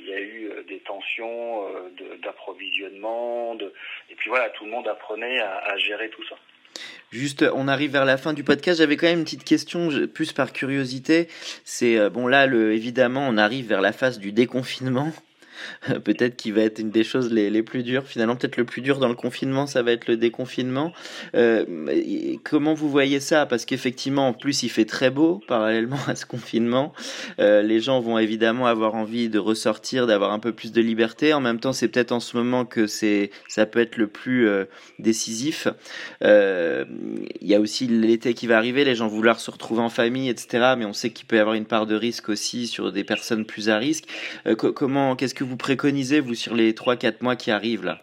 il 0.00 0.08
y 0.08 0.12
a 0.12 0.20
eu 0.20 0.48
euh, 0.50 0.62
des 0.68 0.78
tensions 0.80 1.66
euh, 1.68 2.16
d'approvisionnement, 2.22 3.56
et 4.10 4.14
puis 4.14 4.30
voilà, 4.30 4.50
tout 4.50 4.64
le 4.64 4.70
monde 4.70 4.86
apprenait 4.88 5.40
à, 5.40 5.76
gérer 5.78 6.08
tout 6.10 6.24
ça. 6.28 6.36
Juste, 7.10 7.44
on 7.54 7.68
arrive 7.68 7.92
vers 7.92 8.04
la 8.04 8.18
fin 8.18 8.34
du 8.34 8.44
podcast. 8.44 8.78
J'avais 8.78 8.96
quand 8.96 9.06
même 9.06 9.20
une 9.20 9.24
petite 9.24 9.44
question, 9.44 9.88
plus 10.12 10.32
par 10.32 10.52
curiosité. 10.52 11.28
C'est 11.64 11.98
euh, 11.98 12.10
bon 12.10 12.26
là, 12.26 12.46
évidemment, 12.46 13.26
on 13.28 13.38
arrive 13.38 13.66
vers 13.66 13.80
la 13.80 13.92
phase 13.92 14.18
du 14.18 14.32
déconfinement. 14.32 15.12
peut-être 16.04 16.36
qu'il 16.36 16.54
va 16.54 16.62
être 16.62 16.78
une 16.78 16.90
des 16.90 17.04
choses 17.04 17.32
les, 17.32 17.50
les 17.50 17.62
plus 17.62 17.82
dures. 17.82 18.04
Finalement, 18.04 18.36
peut-être 18.36 18.56
le 18.56 18.64
plus 18.64 18.82
dur 18.82 18.98
dans 18.98 19.08
le 19.08 19.14
confinement, 19.14 19.66
ça 19.66 19.82
va 19.82 19.92
être 19.92 20.06
le 20.06 20.16
déconfinement. 20.16 20.92
Euh, 21.34 22.36
comment 22.44 22.74
vous 22.74 22.90
voyez 22.90 23.20
ça? 23.20 23.46
Parce 23.46 23.64
qu'effectivement, 23.64 24.28
en 24.28 24.32
plus, 24.32 24.62
il 24.62 24.68
fait 24.68 24.84
très 24.84 25.10
beau 25.10 25.40
parallèlement 25.46 25.98
à 26.06 26.14
ce 26.14 26.26
confinement. 26.26 26.92
Euh, 27.38 27.62
les 27.62 27.80
gens 27.80 28.00
vont 28.00 28.18
évidemment 28.18 28.66
avoir 28.66 28.94
envie 28.94 29.28
de 29.28 29.38
ressortir, 29.38 30.06
d'avoir 30.06 30.32
un 30.32 30.38
peu 30.38 30.52
plus 30.52 30.72
de 30.72 30.80
liberté. 30.80 31.32
En 31.32 31.40
même 31.40 31.60
temps, 31.60 31.72
c'est 31.72 31.88
peut-être 31.88 32.12
en 32.12 32.20
ce 32.20 32.36
moment 32.36 32.64
que 32.64 32.86
c'est, 32.86 33.30
ça 33.48 33.66
peut 33.66 33.80
être 33.80 33.96
le 33.96 34.06
plus 34.06 34.48
euh, 34.48 34.64
décisif. 34.98 35.68
Il 36.20 37.46
y 37.46 37.54
a 37.54 37.60
aussi 37.60 37.86
l'été 37.86 38.34
qui 38.34 38.46
va 38.46 38.56
arriver, 38.56 38.84
les 38.84 38.94
gens 38.94 39.08
vouloir 39.08 39.40
se 39.40 39.50
retrouver 39.50 39.80
en 39.80 39.88
famille, 39.88 40.28
etc. 40.28 40.74
Mais 40.76 40.84
on 40.84 40.92
sait 40.92 41.10
qu'il 41.10 41.26
peut 41.26 41.36
y 41.36 41.38
avoir 41.38 41.54
une 41.54 41.64
part 41.64 41.86
de 41.86 41.94
risque 41.94 42.28
aussi 42.28 42.66
sur 42.66 42.92
des 42.92 43.04
personnes 43.04 43.44
plus 43.44 43.68
à 43.68 43.78
risque. 43.78 44.04
Comment, 44.56 45.16
qu'est-ce 45.16 45.34
que 45.34 45.44
vous 45.44 45.47
préconisez, 45.56 46.20
vous, 46.20 46.34
sur 46.34 46.54
les 46.54 46.72
3-4 46.72 47.22
mois 47.22 47.36
qui 47.36 47.50
arrivent, 47.50 47.84
là? 47.84 48.00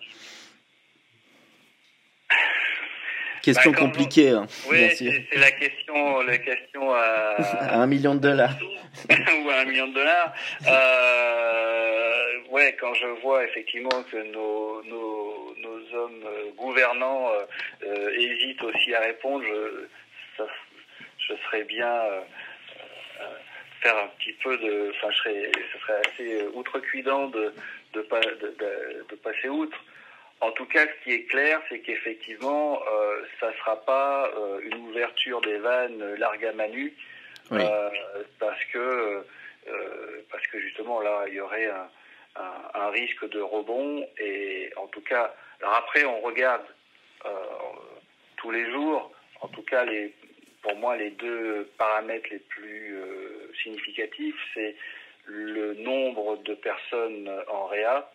Question 3.46 3.72
bah, 3.72 3.78
compliquée. 3.78 4.32
Hein, 4.32 4.48
oui, 4.72 4.90
c'est 4.96 5.28
la 5.38 5.52
question, 5.52 6.22
la 6.22 6.38
question 6.40 6.94
à... 6.96 7.00
à 7.00 7.76
un 7.82 7.86
million 7.86 8.16
de 8.16 8.20
dollars. 8.20 8.58
Ou 9.10 9.50
à 9.52 9.60
un 9.60 9.66
million 9.66 9.88
de 9.88 9.94
dollars. 9.94 10.34
Euh, 10.68 12.38
ouais, 12.50 12.76
quand 12.80 12.96
je 12.96 13.06
vois 13.22 13.44
effectivement 13.44 14.04
que 14.12 14.18
nos, 14.18 14.82
nos, 14.86 15.56
nos 15.60 15.96
hommes 15.96 16.26
gouvernants 16.58 17.30
euh, 17.30 17.46
euh, 17.86 18.18
hésitent 18.18 18.64
aussi 18.64 18.96
à 18.96 19.02
répondre, 19.02 19.44
je, 19.48 19.86
ça, 20.38 20.48
je 21.20 21.34
serais 21.46 21.66
bien... 21.66 21.86
Euh, 21.86 22.22
faire 23.86 23.98
un 23.98 24.08
petit 24.18 24.34
peu 24.34 24.58
de, 24.58 24.92
enfin, 24.96 25.12
je 25.12 25.18
serais, 25.18 25.52
ce 25.72 25.80
serait 25.80 26.02
assez 26.08 26.42
euh, 26.42 26.50
outrecuidant 26.56 27.28
de 27.28 27.54
de, 27.94 28.02
de, 28.02 28.48
de, 28.60 29.06
de 29.10 29.16
passer 29.16 29.48
outre. 29.48 29.78
En 30.42 30.52
tout 30.52 30.66
cas, 30.66 30.86
ce 30.88 31.04
qui 31.04 31.14
est 31.14 31.24
clair, 31.26 31.62
c'est 31.70 31.80
qu'effectivement, 31.80 32.82
euh, 32.92 33.22
ça 33.40 33.48
ne 33.52 33.54
sera 33.54 33.78
pas 33.86 34.30
euh, 34.36 34.60
une 34.64 34.90
ouverture 34.90 35.40
des 35.42 35.58
vannes 35.60 36.16
largue 36.16 36.46
à 36.46 36.54
manu, 36.54 36.94
oui. 37.52 37.60
euh, 37.62 37.90
parce 38.40 38.64
que 38.74 39.24
parce 40.30 40.46
que 40.48 40.60
justement 40.60 41.00
là, 41.00 41.26
il 41.28 41.34
y 41.36 41.40
aurait 41.40 41.68
un, 41.68 41.90
un, 42.36 42.82
un, 42.82 42.90
risque 42.90 43.28
de 43.30 43.40
rebond. 43.40 44.08
Et 44.20 44.72
en 44.78 44.88
tout 44.88 45.02
cas, 45.02 45.34
alors 45.62 45.76
après, 45.76 46.06
on 46.06 46.20
regarde 46.22 46.66
tous 48.38 48.52
les 48.52 48.70
jours, 48.72 49.12
en 49.42 49.48
tout 49.48 49.64
cas 49.64 49.86
les 49.86 50.14
pour 50.62 50.76
moi, 50.76 50.98
les 50.98 51.12
deux 51.12 51.70
paramètres 51.78 52.28
les 52.32 52.40
plus 52.40 52.98
significatifs, 53.64 54.36
c'est 54.54 54.76
le 55.26 55.74
nombre 55.76 56.38
de 56.44 56.54
personnes 56.54 57.30
en 57.48 57.66
réa, 57.66 58.10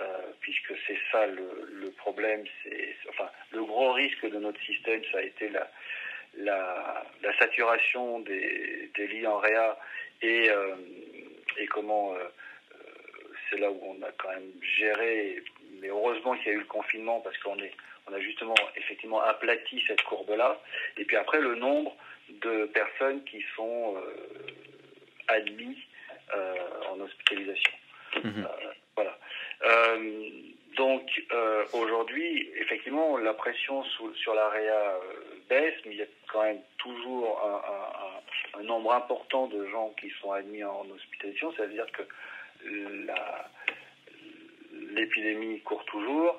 euh, 0.00 0.04
puisque 0.40 0.74
c'est 0.86 0.98
ça 1.12 1.26
le, 1.26 1.90
problème. 1.96 2.44
C'est 2.62 2.96
enfin 3.08 3.30
le 3.52 3.62
gros 3.62 3.92
risque 3.92 4.28
de 4.28 4.38
notre 4.38 4.60
système, 4.64 5.00
ça 5.12 5.18
a 5.18 5.22
été 5.22 5.48
la 5.48 5.70
la, 6.36 7.04
la 7.22 7.38
saturation 7.38 8.18
des, 8.20 8.90
des, 8.96 9.06
lits 9.06 9.26
en 9.26 9.38
réa 9.38 9.78
et 10.20 10.50
euh, 10.50 10.74
et 11.58 11.66
comment 11.66 12.12
euh, 12.14 12.24
c'est 13.48 13.58
là 13.58 13.70
où 13.70 13.80
on 13.84 14.02
a 14.02 14.10
quand 14.18 14.30
même 14.30 14.50
géré. 14.78 15.42
Mais 15.80 15.88
heureusement 15.88 16.34
qu'il 16.36 16.46
y 16.46 16.50
a 16.50 16.54
eu 16.54 16.60
le 16.60 16.64
confinement 16.64 17.20
parce 17.20 17.38
qu'on 17.38 17.58
est 17.60 17.72
on 18.08 18.12
a 18.12 18.20
justement 18.20 18.56
effectivement 18.76 19.22
aplati 19.22 19.82
cette 19.86 20.02
courbe-là. 20.02 20.60
Et 20.98 21.04
puis 21.04 21.16
après, 21.16 21.40
le 21.40 21.54
nombre 21.54 21.96
de 22.28 22.66
personnes 22.66 23.22
qui 23.24 23.44
sont 23.54 23.96
admis 25.28 25.76
euh, 26.34 26.54
en 26.90 27.00
hospitalisation. 27.00 27.72
Mmh. 28.22 28.28
Euh, 28.44 28.72
voilà. 28.96 29.18
donc 30.76 31.02
aujourd'hui, 31.72 32.48
effectivement, 32.56 33.16
la 33.18 33.34
pression 33.34 33.82
sous, 33.84 34.14
sur 34.14 34.34
l'AREA 34.34 35.00
baisse, 35.48 35.74
mais 35.84 35.92
il 35.92 35.98
y 35.98 36.02
a 36.02 36.06
quand 36.32 36.42
même 36.42 36.60
toujours 36.78 37.40
un, 38.58 38.62
nombre 38.62 38.92
important 38.92 39.46
de 39.48 39.66
gens 39.66 39.92
qui 40.00 40.10
sont 40.20 40.32
admis 40.32 40.62
en 40.64 40.86
hospitalisation. 40.88 41.52
Ça 41.56 41.66
veut 41.66 41.72
dire 41.72 41.86
que 41.92 42.02
l'épidémie 44.94 45.60
court 45.60 45.84
toujours. 45.86 46.36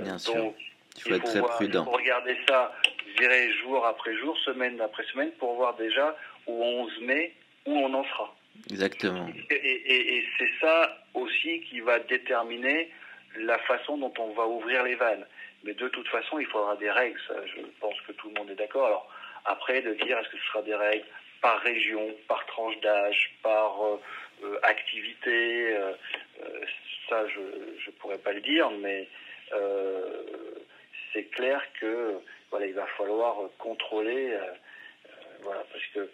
Bien 0.00 0.18
sûr. 0.18 0.54
Il 0.96 1.02
faut 1.02 1.14
être 1.14 1.24
très 1.24 1.42
prudent. 1.42 1.82
Il 1.82 1.84
faut 1.84 1.96
regarder 1.96 2.36
ça, 2.48 2.72
je 3.06 3.22
dirais, 3.22 3.50
jour 3.62 3.86
après 3.86 4.16
jour, 4.16 4.36
semaine 4.38 4.80
après 4.80 5.04
semaine, 5.04 5.30
pour 5.32 5.54
voir 5.54 5.74
déjà 5.76 6.16
où 6.46 6.62
on 6.62 6.88
se 6.88 7.00
met, 7.00 7.32
où 7.66 7.72
on 7.72 7.92
en 7.94 8.04
sera. 8.04 8.34
Exactement. 8.70 9.28
Et, 9.50 10.24
c'est 10.38 10.50
ça 10.60 10.98
aussi 11.14 11.60
qui 11.62 11.80
va 11.80 11.98
déterminer 11.98 12.90
la 13.36 13.58
façon 13.60 13.96
dont 13.98 14.12
on 14.18 14.32
va 14.32 14.46
ouvrir 14.46 14.82
les 14.82 14.96
vannes. 14.96 15.26
Mais 15.64 15.74
de 15.74 15.88
toute 15.88 16.08
façon, 16.08 16.38
il 16.38 16.46
faudra 16.46 16.76
des 16.76 16.90
règles. 16.90 17.20
je 17.46 17.62
pense 17.80 18.00
que 18.06 18.12
tout 18.12 18.28
le 18.28 18.34
monde 18.34 18.50
est 18.50 18.54
d'accord. 18.54 18.86
Alors 18.86 19.10
après, 19.44 19.82
de 19.82 19.94
dire 19.94 20.18
est-ce 20.18 20.28
que 20.28 20.38
ce 20.38 20.46
sera 20.46 20.62
des 20.62 20.74
règles 20.74 21.04
par 21.40 21.60
région, 21.60 22.14
par 22.28 22.44
tranche 22.46 22.78
d'âge, 22.80 23.32
par 23.42 23.82
euh, 23.82 24.00
euh, 24.44 24.58
activité, 24.62 25.76
euh, 25.76 25.92
ça 27.08 27.26
je 27.28 27.40
ne 27.40 27.92
pourrais 27.98 28.18
pas 28.18 28.32
le 28.32 28.40
dire, 28.40 28.70
mais 28.70 29.08
c'est 31.12 31.24
clair 31.24 31.60
que 31.80 32.20
voilà, 32.50 32.66
il 32.66 32.74
va 32.74 32.86
falloir 32.96 33.36
contrôler, 33.58 34.38
voilà, 35.42 35.64
parce 35.72 35.84
que 35.92 36.08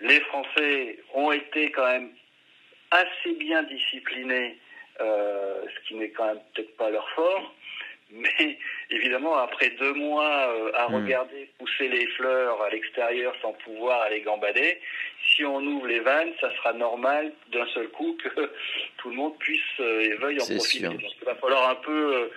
les 0.00 0.20
Français 0.20 0.98
ont 1.14 1.32
été 1.32 1.70
quand 1.70 1.86
même 1.86 2.10
assez 2.90 3.32
bien 3.34 3.62
disciplinés, 3.64 4.56
euh, 5.00 5.64
ce 5.66 5.88
qui 5.88 5.94
n'est 5.94 6.10
quand 6.10 6.26
même 6.26 6.40
peut-être 6.54 6.76
pas 6.76 6.90
leur 6.90 7.08
fort. 7.10 7.54
Mais 8.10 8.58
évidemment, 8.90 9.36
après 9.36 9.68
deux 9.70 9.92
mois 9.92 10.48
euh, 10.48 10.70
à 10.74 10.88
hmm. 10.88 10.94
regarder 10.94 11.50
pousser 11.58 11.88
les 11.88 12.06
fleurs 12.06 12.62
à 12.62 12.70
l'extérieur 12.70 13.34
sans 13.42 13.52
pouvoir 13.52 14.00
aller 14.02 14.22
gambader, 14.22 14.80
si 15.26 15.44
on 15.44 15.58
ouvre 15.58 15.86
les 15.86 16.00
vannes, 16.00 16.32
ça 16.40 16.50
sera 16.56 16.72
normal 16.72 17.32
d'un 17.52 17.66
seul 17.66 17.88
coup 17.88 18.16
que 18.22 18.28
tout 18.96 19.10
le 19.10 19.16
monde 19.16 19.36
puisse 19.38 19.60
euh, 19.80 20.00
et 20.00 20.14
veuille 20.14 20.40
en 20.40 20.46
profiter. 20.46 20.84
Donc 20.88 21.02
il 21.02 21.24
va 21.26 21.34
falloir 21.34 21.68
un 21.68 21.74
peu 21.74 22.30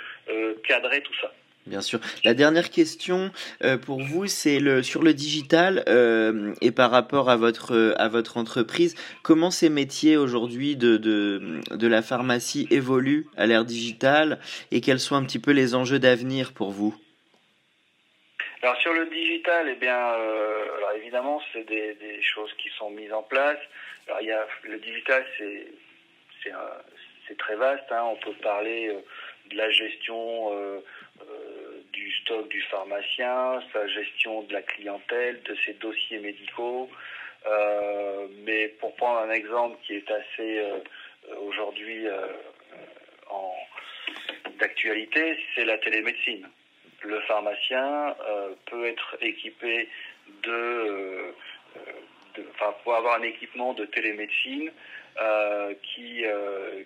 cadrer 0.64 1.02
tout 1.02 1.16
ça. 1.22 1.34
Bien 1.68 1.82
sûr. 1.82 2.00
La 2.26 2.34
dernière 2.34 2.72
question 2.72 3.32
euh, 3.64 3.78
pour 3.78 4.02
vous, 4.02 4.26
c'est 4.26 4.60
le 4.60 4.82
sur 4.82 5.04
le 5.04 5.14
digital 5.14 5.84
euh, 5.88 6.56
et 6.60 6.72
par 6.72 6.90
rapport 6.90 7.30
à 7.30 7.38
votre 7.38 7.96
à 8.00 8.08
votre 8.08 8.38
entreprise, 8.38 8.96
comment 9.22 9.52
ces 9.52 9.70
métiers 9.70 10.18
aujourd'hui 10.18 10.76
de, 10.76 10.98
de, 10.98 11.62
de 11.70 11.88
la 11.88 12.02
pharmacie 12.02 12.68
évoluent 12.72 13.28
à 13.38 13.46
l'ère 13.46 13.64
digitale 13.64 14.40
et 14.72 14.82
quels 14.82 15.00
sont 15.00 15.16
un 15.16 15.24
petit 15.24 15.38
peu 15.38 15.52
les 15.52 15.76
enjeux 15.76 16.00
d'avenir 16.00 16.54
pour 16.54 16.72
vous? 16.72 16.96
Alors 18.64 18.76
sur 18.78 18.94
le 18.94 19.06
digital, 19.06 19.68
eh 19.70 19.76
bien, 19.76 20.14
euh, 20.14 20.78
alors 20.78 20.94
évidemment, 20.94 21.42
c'est 21.54 21.68
des, 21.68 21.94
des, 21.96 22.22
choses 22.24 22.52
qui 22.58 22.70
sont 22.78 22.90
mises 22.90 23.14
en 23.14 23.24
place. 23.24 23.60
Alors 24.08 24.22
il 24.22 24.28
y 24.28 24.32
a 24.32 24.48
le 24.64 24.80
digital, 24.80 25.24
c'est 25.38 25.68
c'est 27.28 27.38
très 27.38 27.56
vaste. 27.56 27.86
Hein. 27.92 28.02
On 28.04 28.16
peut 28.16 28.34
parler 28.42 28.92
de 29.52 29.56
la 29.56 29.70
gestion 29.70 30.50
du 31.94 32.12
stock 32.22 32.48
du 32.50 32.62
pharmacien, 32.64 33.62
sa 33.74 33.88
gestion 33.88 34.44
de 34.44 34.54
la 34.54 34.62
clientèle, 34.62 35.42
de 35.44 35.56
ses 35.66 35.74
dossiers 35.74 36.20
médicaux. 36.20 36.90
Euh, 37.48 38.28
mais 38.44 38.68
pour 38.80 38.96
prendre 38.96 39.20
un 39.20 39.32
exemple 39.32 39.78
qui 39.84 39.96
est 39.96 40.12
assez 40.12 40.60
euh, 40.60 40.80
aujourd'hui 41.48 42.08
en 43.30 43.54
d'actualité, 44.60 45.40
c'est 45.56 45.66
la 45.66 45.78
télémédecine. 45.80 46.48
Le 47.04 47.20
pharmacien 47.22 48.16
peut 48.68 48.86
être 48.86 49.18
équipé 49.22 49.90
de, 50.44 51.34
enfin, 52.52 52.76
pour 52.84 52.94
avoir 52.94 53.20
un 53.20 53.24
équipement 53.24 53.74
de 53.74 53.86
télémédecine 53.86 54.72
qui, 55.82 56.24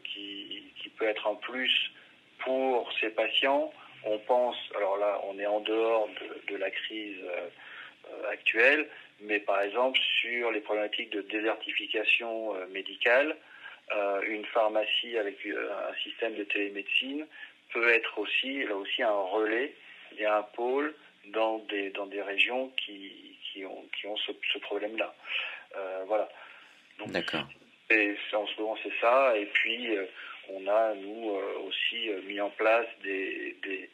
qui, 0.06 0.64
qui 0.78 0.90
peut 0.90 1.06
être 1.06 1.28
en 1.28 1.36
plus 1.36 1.92
pour 2.40 2.92
ses 3.00 3.10
patients 3.10 3.74
on 4.06 4.20
pense, 4.20 4.56
alors 4.76 4.98
là, 4.98 5.20
on 5.28 5.38
est 5.40 5.46
en 5.46 5.60
dehors 5.60 6.08
de, 6.48 6.56
la 6.56 6.70
crise 6.70 7.18
euh, 7.24 8.30
actuelle, 8.32 8.88
mais 9.22 9.40
par 9.40 9.62
exemple 9.62 10.00
sur 10.22 10.52
les 10.52 10.62
problématiques 10.62 11.10
de 11.10 11.22
désertification 11.22 12.56
euh, 12.56 12.68
médicale, 12.68 13.36
euh, 13.96 14.22
une 14.28 14.46
pharmacie 14.46 15.18
avec 15.18 15.38
un 15.46 15.94
système 16.04 16.36
de 16.36 16.44
télémédecine 16.44 17.26
peut 17.74 17.90
être 17.90 18.20
aussi, 18.20 18.64
là 18.64 18.76
aussi, 18.76 19.04
un 19.04 19.12
relais 19.12 19.74
et 20.18 20.26
un 20.26 20.44
pôle 20.44 20.94
dans 21.28 21.60
des, 21.60 21.90
dans 21.90 22.06
des 22.06 22.22
régions 22.22 22.72
qui, 22.78 23.38
qui 23.44 23.66
ont, 23.66 23.86
qui 23.98 24.08
ont 24.08 24.18
ce, 24.18 24.32
ce 24.54 24.60
problème-là. 24.60 25.14
voilà. 26.06 26.30
D'accord. 27.08 27.48
Et 27.90 28.16
en 28.34 28.48
ce 28.48 28.62
moment, 28.62 28.78
c'est 28.82 28.94
ça. 29.02 29.36
Et 29.38 29.46
puis, 29.48 29.90
on 30.50 30.68
a, 30.68 30.94
nous, 30.96 31.32
euh, 31.32 31.60
aussi 31.68 32.10
euh, 32.10 32.22
mis 32.24 32.40
en 32.40 32.50
place 32.50 32.88
des, 33.04 33.56
des, 33.64 33.90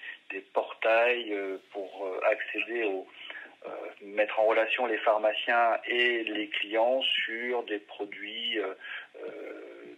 portails 0.54 1.34
euh, 1.34 1.58
pour 1.72 2.08
accéder 2.30 2.84
au, 2.86 3.08
mettre 4.02 4.40
en 4.40 4.46
relation 4.46 4.86
les 4.86 4.98
pharmaciens 4.98 5.78
et 5.86 6.24
les 6.24 6.48
clients 6.48 7.02
sur 7.04 7.64
des 7.64 7.78
produits 7.78 8.58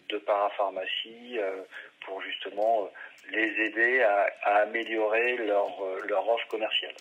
de 0.09 0.17
parapharmacie 0.17 1.39
pour 2.01 2.21
justement 2.21 2.89
les 3.31 3.47
aider 3.65 4.01
à, 4.01 4.57
améliorer 4.63 5.37
leur, 5.37 5.69
leur 6.09 6.27
offre 6.27 6.47
commerciale. 6.49 6.95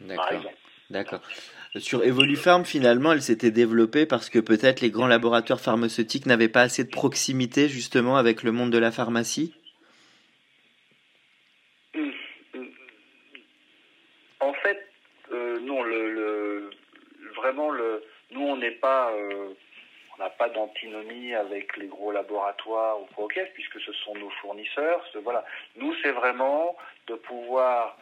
D'accord. 0.00 0.52
D'accord. 0.90 1.20
Sur 1.76 2.04
Evolufarm, 2.04 2.64
finalement, 2.64 3.12
elle 3.12 3.22
s'était 3.22 3.50
développée 3.50 4.06
parce 4.06 4.30
que 4.30 4.38
peut-être 4.38 4.80
les 4.80 4.90
grands 4.90 5.08
laboratoires 5.08 5.60
pharmaceutiques 5.60 6.26
n'avaient 6.26 6.48
pas 6.48 6.62
assez 6.62 6.84
de 6.84 6.90
proximité 6.90 7.68
justement 7.68 8.16
avec 8.16 8.44
le 8.44 8.52
monde 8.52 8.70
de 8.70 8.78
la 8.78 8.92
pharmacie? 8.92 9.54
En 14.38 14.52
fait, 14.52 14.86
euh, 15.32 15.58
non, 15.60 15.82
vraiment, 17.34 17.72
nous, 18.30 18.40
on 18.40 18.56
n'est 18.56 18.70
pas, 18.70 19.10
euh, 19.12 19.52
on 20.14 20.22
n'a 20.22 20.30
pas 20.30 20.50
d'antinomie 20.50 21.34
avec 21.34 21.76
les 21.76 21.86
gros 21.86 22.12
laboratoires 22.12 23.00
ou 23.00 23.06
quoi 23.16 23.26
puisque 23.52 23.80
ce 23.80 23.92
sont 24.04 24.14
nos 24.14 24.30
fournisseurs. 24.40 25.04
Voilà. 25.24 25.44
Nous, 25.76 25.92
c'est 26.02 26.12
vraiment 26.12 26.76
de 27.08 27.14
pouvoir 27.14 27.98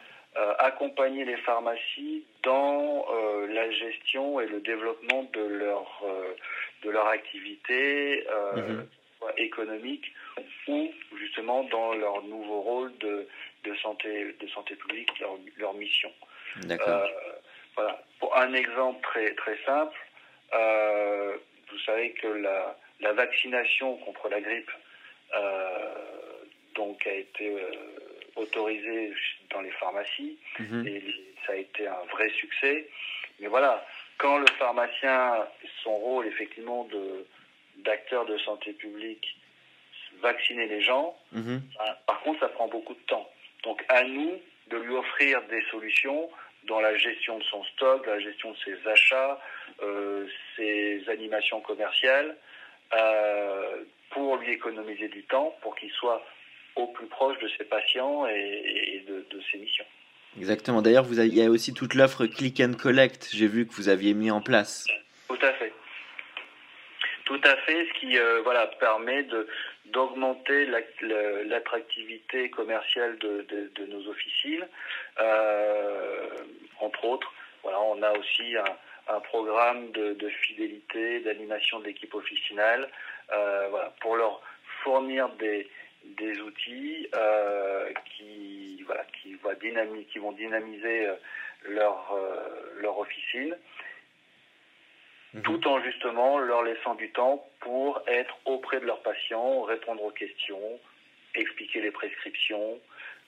accompagner 0.59 1.25
les 1.25 1.37
pharmacies 1.37 2.23
dans 2.41 3.05
euh, 3.09 3.47
la 3.47 3.69
gestion 3.71 4.39
et 4.39 4.47
le 4.47 4.59
développement 4.61 5.23
de 5.33 5.41
leur 5.41 6.01
euh, 6.05 6.33
de 6.83 6.89
leur 6.89 7.07
activité 7.07 8.25
mhm. 8.55 8.85
économique 9.37 10.11
ou 10.67 10.91
justement 11.17 11.63
dans 11.65 11.93
leur 11.93 12.23
nouveau 12.23 12.61
rôle 12.61 12.97
de, 12.97 13.27
de 13.63 13.75
santé 13.75 14.35
de 14.39 14.47
santé 14.47 14.75
publique 14.75 15.17
leur, 15.19 15.37
leur 15.57 15.73
mission. 15.75 16.11
voilà. 17.75 18.03
Pour 18.19 18.35
un 18.35 18.53
exemple 18.53 19.01
très 19.01 19.33
très 19.35 19.57
simple, 19.65 19.97
vous 20.51 21.79
savez 21.85 22.11
que 22.11 22.27
la, 22.27 22.77
la 22.99 23.13
vaccination 23.13 23.95
contre 23.97 24.29
la 24.29 24.41
grippe 24.41 24.71
donc 26.75 27.07
a 27.07 27.13
été 27.13 27.55
autorisé 28.35 29.13
dans 29.51 29.61
les 29.61 29.71
pharmacies 29.71 30.37
mhm. 30.59 30.87
et 30.87 31.03
ça 31.45 31.53
a 31.53 31.55
été 31.55 31.87
un 31.87 32.03
vrai 32.11 32.29
succès. 32.29 32.87
Mais 33.39 33.47
voilà, 33.47 33.85
quand 34.17 34.37
le 34.37 34.47
pharmacien, 34.57 35.47
son 35.83 35.95
rôle 35.95 36.27
effectivement 36.27 36.85
de 36.85 37.25
d'acteur 37.77 38.25
de 38.25 38.37
santé 38.37 38.71
publique, 38.73 39.35
vacciner 40.21 40.67
les 40.67 40.81
gens, 40.81 41.17
mhm. 41.31 41.61
ben, 41.77 41.97
par 42.05 42.21
contre 42.21 42.39
ça 42.39 42.49
prend 42.49 42.67
beaucoup 42.67 42.93
de 42.93 43.05
temps. 43.07 43.29
Donc 43.63 43.83
à 43.89 44.03
nous 44.03 44.39
de 44.67 44.77
lui 44.77 44.93
offrir 44.95 45.41
des 45.47 45.61
solutions 45.71 46.29
dans 46.65 46.79
la 46.79 46.95
gestion 46.95 47.39
de 47.39 47.43
son 47.43 47.63
stock, 47.65 48.05
la 48.05 48.19
gestion 48.19 48.51
de 48.51 48.57
ses 48.57 48.87
achats, 48.87 49.39
euh, 49.81 50.27
ses 50.55 51.03
animations 51.09 51.59
commerciales, 51.61 52.37
euh, 52.93 53.83
pour 54.11 54.37
lui 54.37 54.51
économiser 54.51 55.07
du 55.07 55.23
temps, 55.23 55.55
pour 55.61 55.75
qu'il 55.75 55.91
soit 55.91 56.23
au 56.75 56.87
plus 56.87 57.07
proche 57.07 57.37
de 57.39 57.49
ses 57.57 57.63
patients 57.65 58.27
et, 58.27 59.03
de, 59.07 59.41
ses 59.51 59.57
missions. 59.57 59.85
Exactement. 60.37 60.81
D'ailleurs, 60.81 61.03
vous 61.03 61.19
il 61.19 61.35
y 61.35 61.43
a 61.43 61.49
aussi 61.49 61.73
toute 61.73 61.93
l'offre 61.93 62.25
Click 62.25 62.59
and 62.59 62.73
Collect. 62.73 63.29
J'ai 63.33 63.47
vu 63.47 63.67
que 63.67 63.73
vous 63.73 63.89
aviez 63.89 64.13
mis 64.13 64.31
en 64.31 64.41
place. 64.41 64.85
Tout 65.27 65.37
à 65.41 65.53
fait. 65.53 65.71
Tout 67.25 67.41
à 67.43 67.55
fait, 67.57 67.87
ce 67.87 67.99
qui 67.99 68.17
euh, 68.17 68.41
voilà 68.43 68.67
permet 68.67 69.23
de 69.23 69.47
d'augmenter 69.85 70.65
l'attractivité 71.45 72.49
commerciale 72.49 73.17
de, 73.19 73.45
de, 73.75 73.85
nos 73.85 74.07
officines. 74.07 74.65
Euh, 75.21 76.29
entre 76.79 77.05
autres, 77.05 77.31
voilà, 77.61 77.79
on 77.81 78.01
a 78.01 78.11
aussi 78.13 78.57
un, 78.57 78.63
un 79.15 79.19
programme 79.19 79.91
de, 79.91 80.13
de 80.13 80.29
fidélité, 80.29 81.19
d'animation 81.21 81.79
de 81.79 81.85
l'équipe 81.85 82.13
officinale, 82.13 82.89
euh, 83.31 83.67
voilà, 83.69 83.93
pour 84.01 84.15
leur 84.15 84.41
fournir 84.83 85.29
des, 85.39 85.67
des 86.03 86.39
outils 86.41 87.07
euh, 87.15 87.91
qui, 88.05 88.83
voilà, 88.85 89.05
qui, 89.21 89.37
qui 90.11 90.19
vont 90.19 90.31
dynamiser 90.33 91.07
euh, 91.07 91.15
leur, 91.65 92.17
leur 92.79 92.97
officine, 92.99 93.55
mhm. 95.33 95.41
tout 95.43 95.67
en 95.67 95.81
justement 95.81 96.39
leur 96.39 96.63
laissant 96.63 96.95
du 96.95 97.09
temps 97.11 97.47
pour 97.61 98.01
être 98.07 98.37
auprès 98.45 98.79
de 98.79 98.85
leurs 98.85 99.01
patients, 99.01 99.61
répondre 99.63 100.03
aux 100.03 100.11
questions, 100.11 100.79
expliquer 101.35 101.81
les 101.81 101.91
prescriptions, 101.91 102.79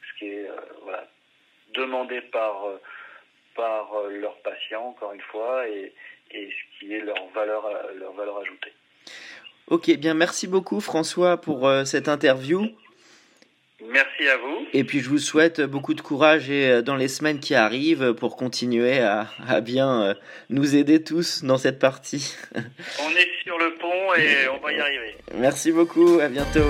ce 0.02 0.20
qui 0.20 0.28
est 0.28 0.50
voilà, 0.84 1.08
demandé 1.74 2.22
par, 2.22 2.68
par 3.56 4.04
leurs 4.10 4.38
patients, 4.42 4.88
encore 4.90 5.14
une 5.14 5.22
fois, 5.22 5.68
et, 5.70 5.94
et 6.32 6.50
ce 6.50 6.80
qui 6.80 6.94
est 6.94 7.00
leur 7.00 7.26
valeur, 7.34 7.94
leur 7.96 8.12
valeur 8.12 8.40
ajoutée. 8.40 8.74
Ok, 9.68 9.90
bien 9.98 10.14
merci 10.14 10.46
beaucoup 10.48 10.80
François 10.80 11.38
pour 11.38 11.68
euh, 11.68 11.86
cette 11.86 12.08
interview. 12.08 12.68
Merci 13.92 14.28
à 14.28 14.38
vous. 14.38 14.68
Et 14.74 14.84
puis 14.84 15.00
je 15.00 15.10
vous 15.10 15.18
souhaite 15.18 15.62
beaucoup 15.62 15.94
de 15.96 16.02
courage 16.02 16.50
et 16.50 16.70
euh, 16.70 16.82
dans 16.82 16.96
les 16.96 17.08
semaines 17.08 17.40
qui 17.40 17.56
arrivent 17.56 18.14
pour 18.14 18.36
continuer 18.36 19.00
à, 19.00 19.28
à 19.48 19.62
bien 19.62 20.02
euh, 20.02 20.14
nous 20.50 20.76
aider 20.76 21.04
tous 21.04 21.44
dans 21.44 21.58
cette 21.58 21.80
partie. 21.80 22.36
on 22.56 23.10
est 23.16 23.30
sur 23.44 23.58
le 23.58 23.74
pont 23.76 24.14
et 24.16 24.48
on 24.50 24.64
va 24.64 24.72
y 24.72 24.80
arriver. 24.80 25.16
Merci 25.36 25.72
beaucoup, 25.72 26.20
à 26.20 26.28
bientôt. 26.28 26.70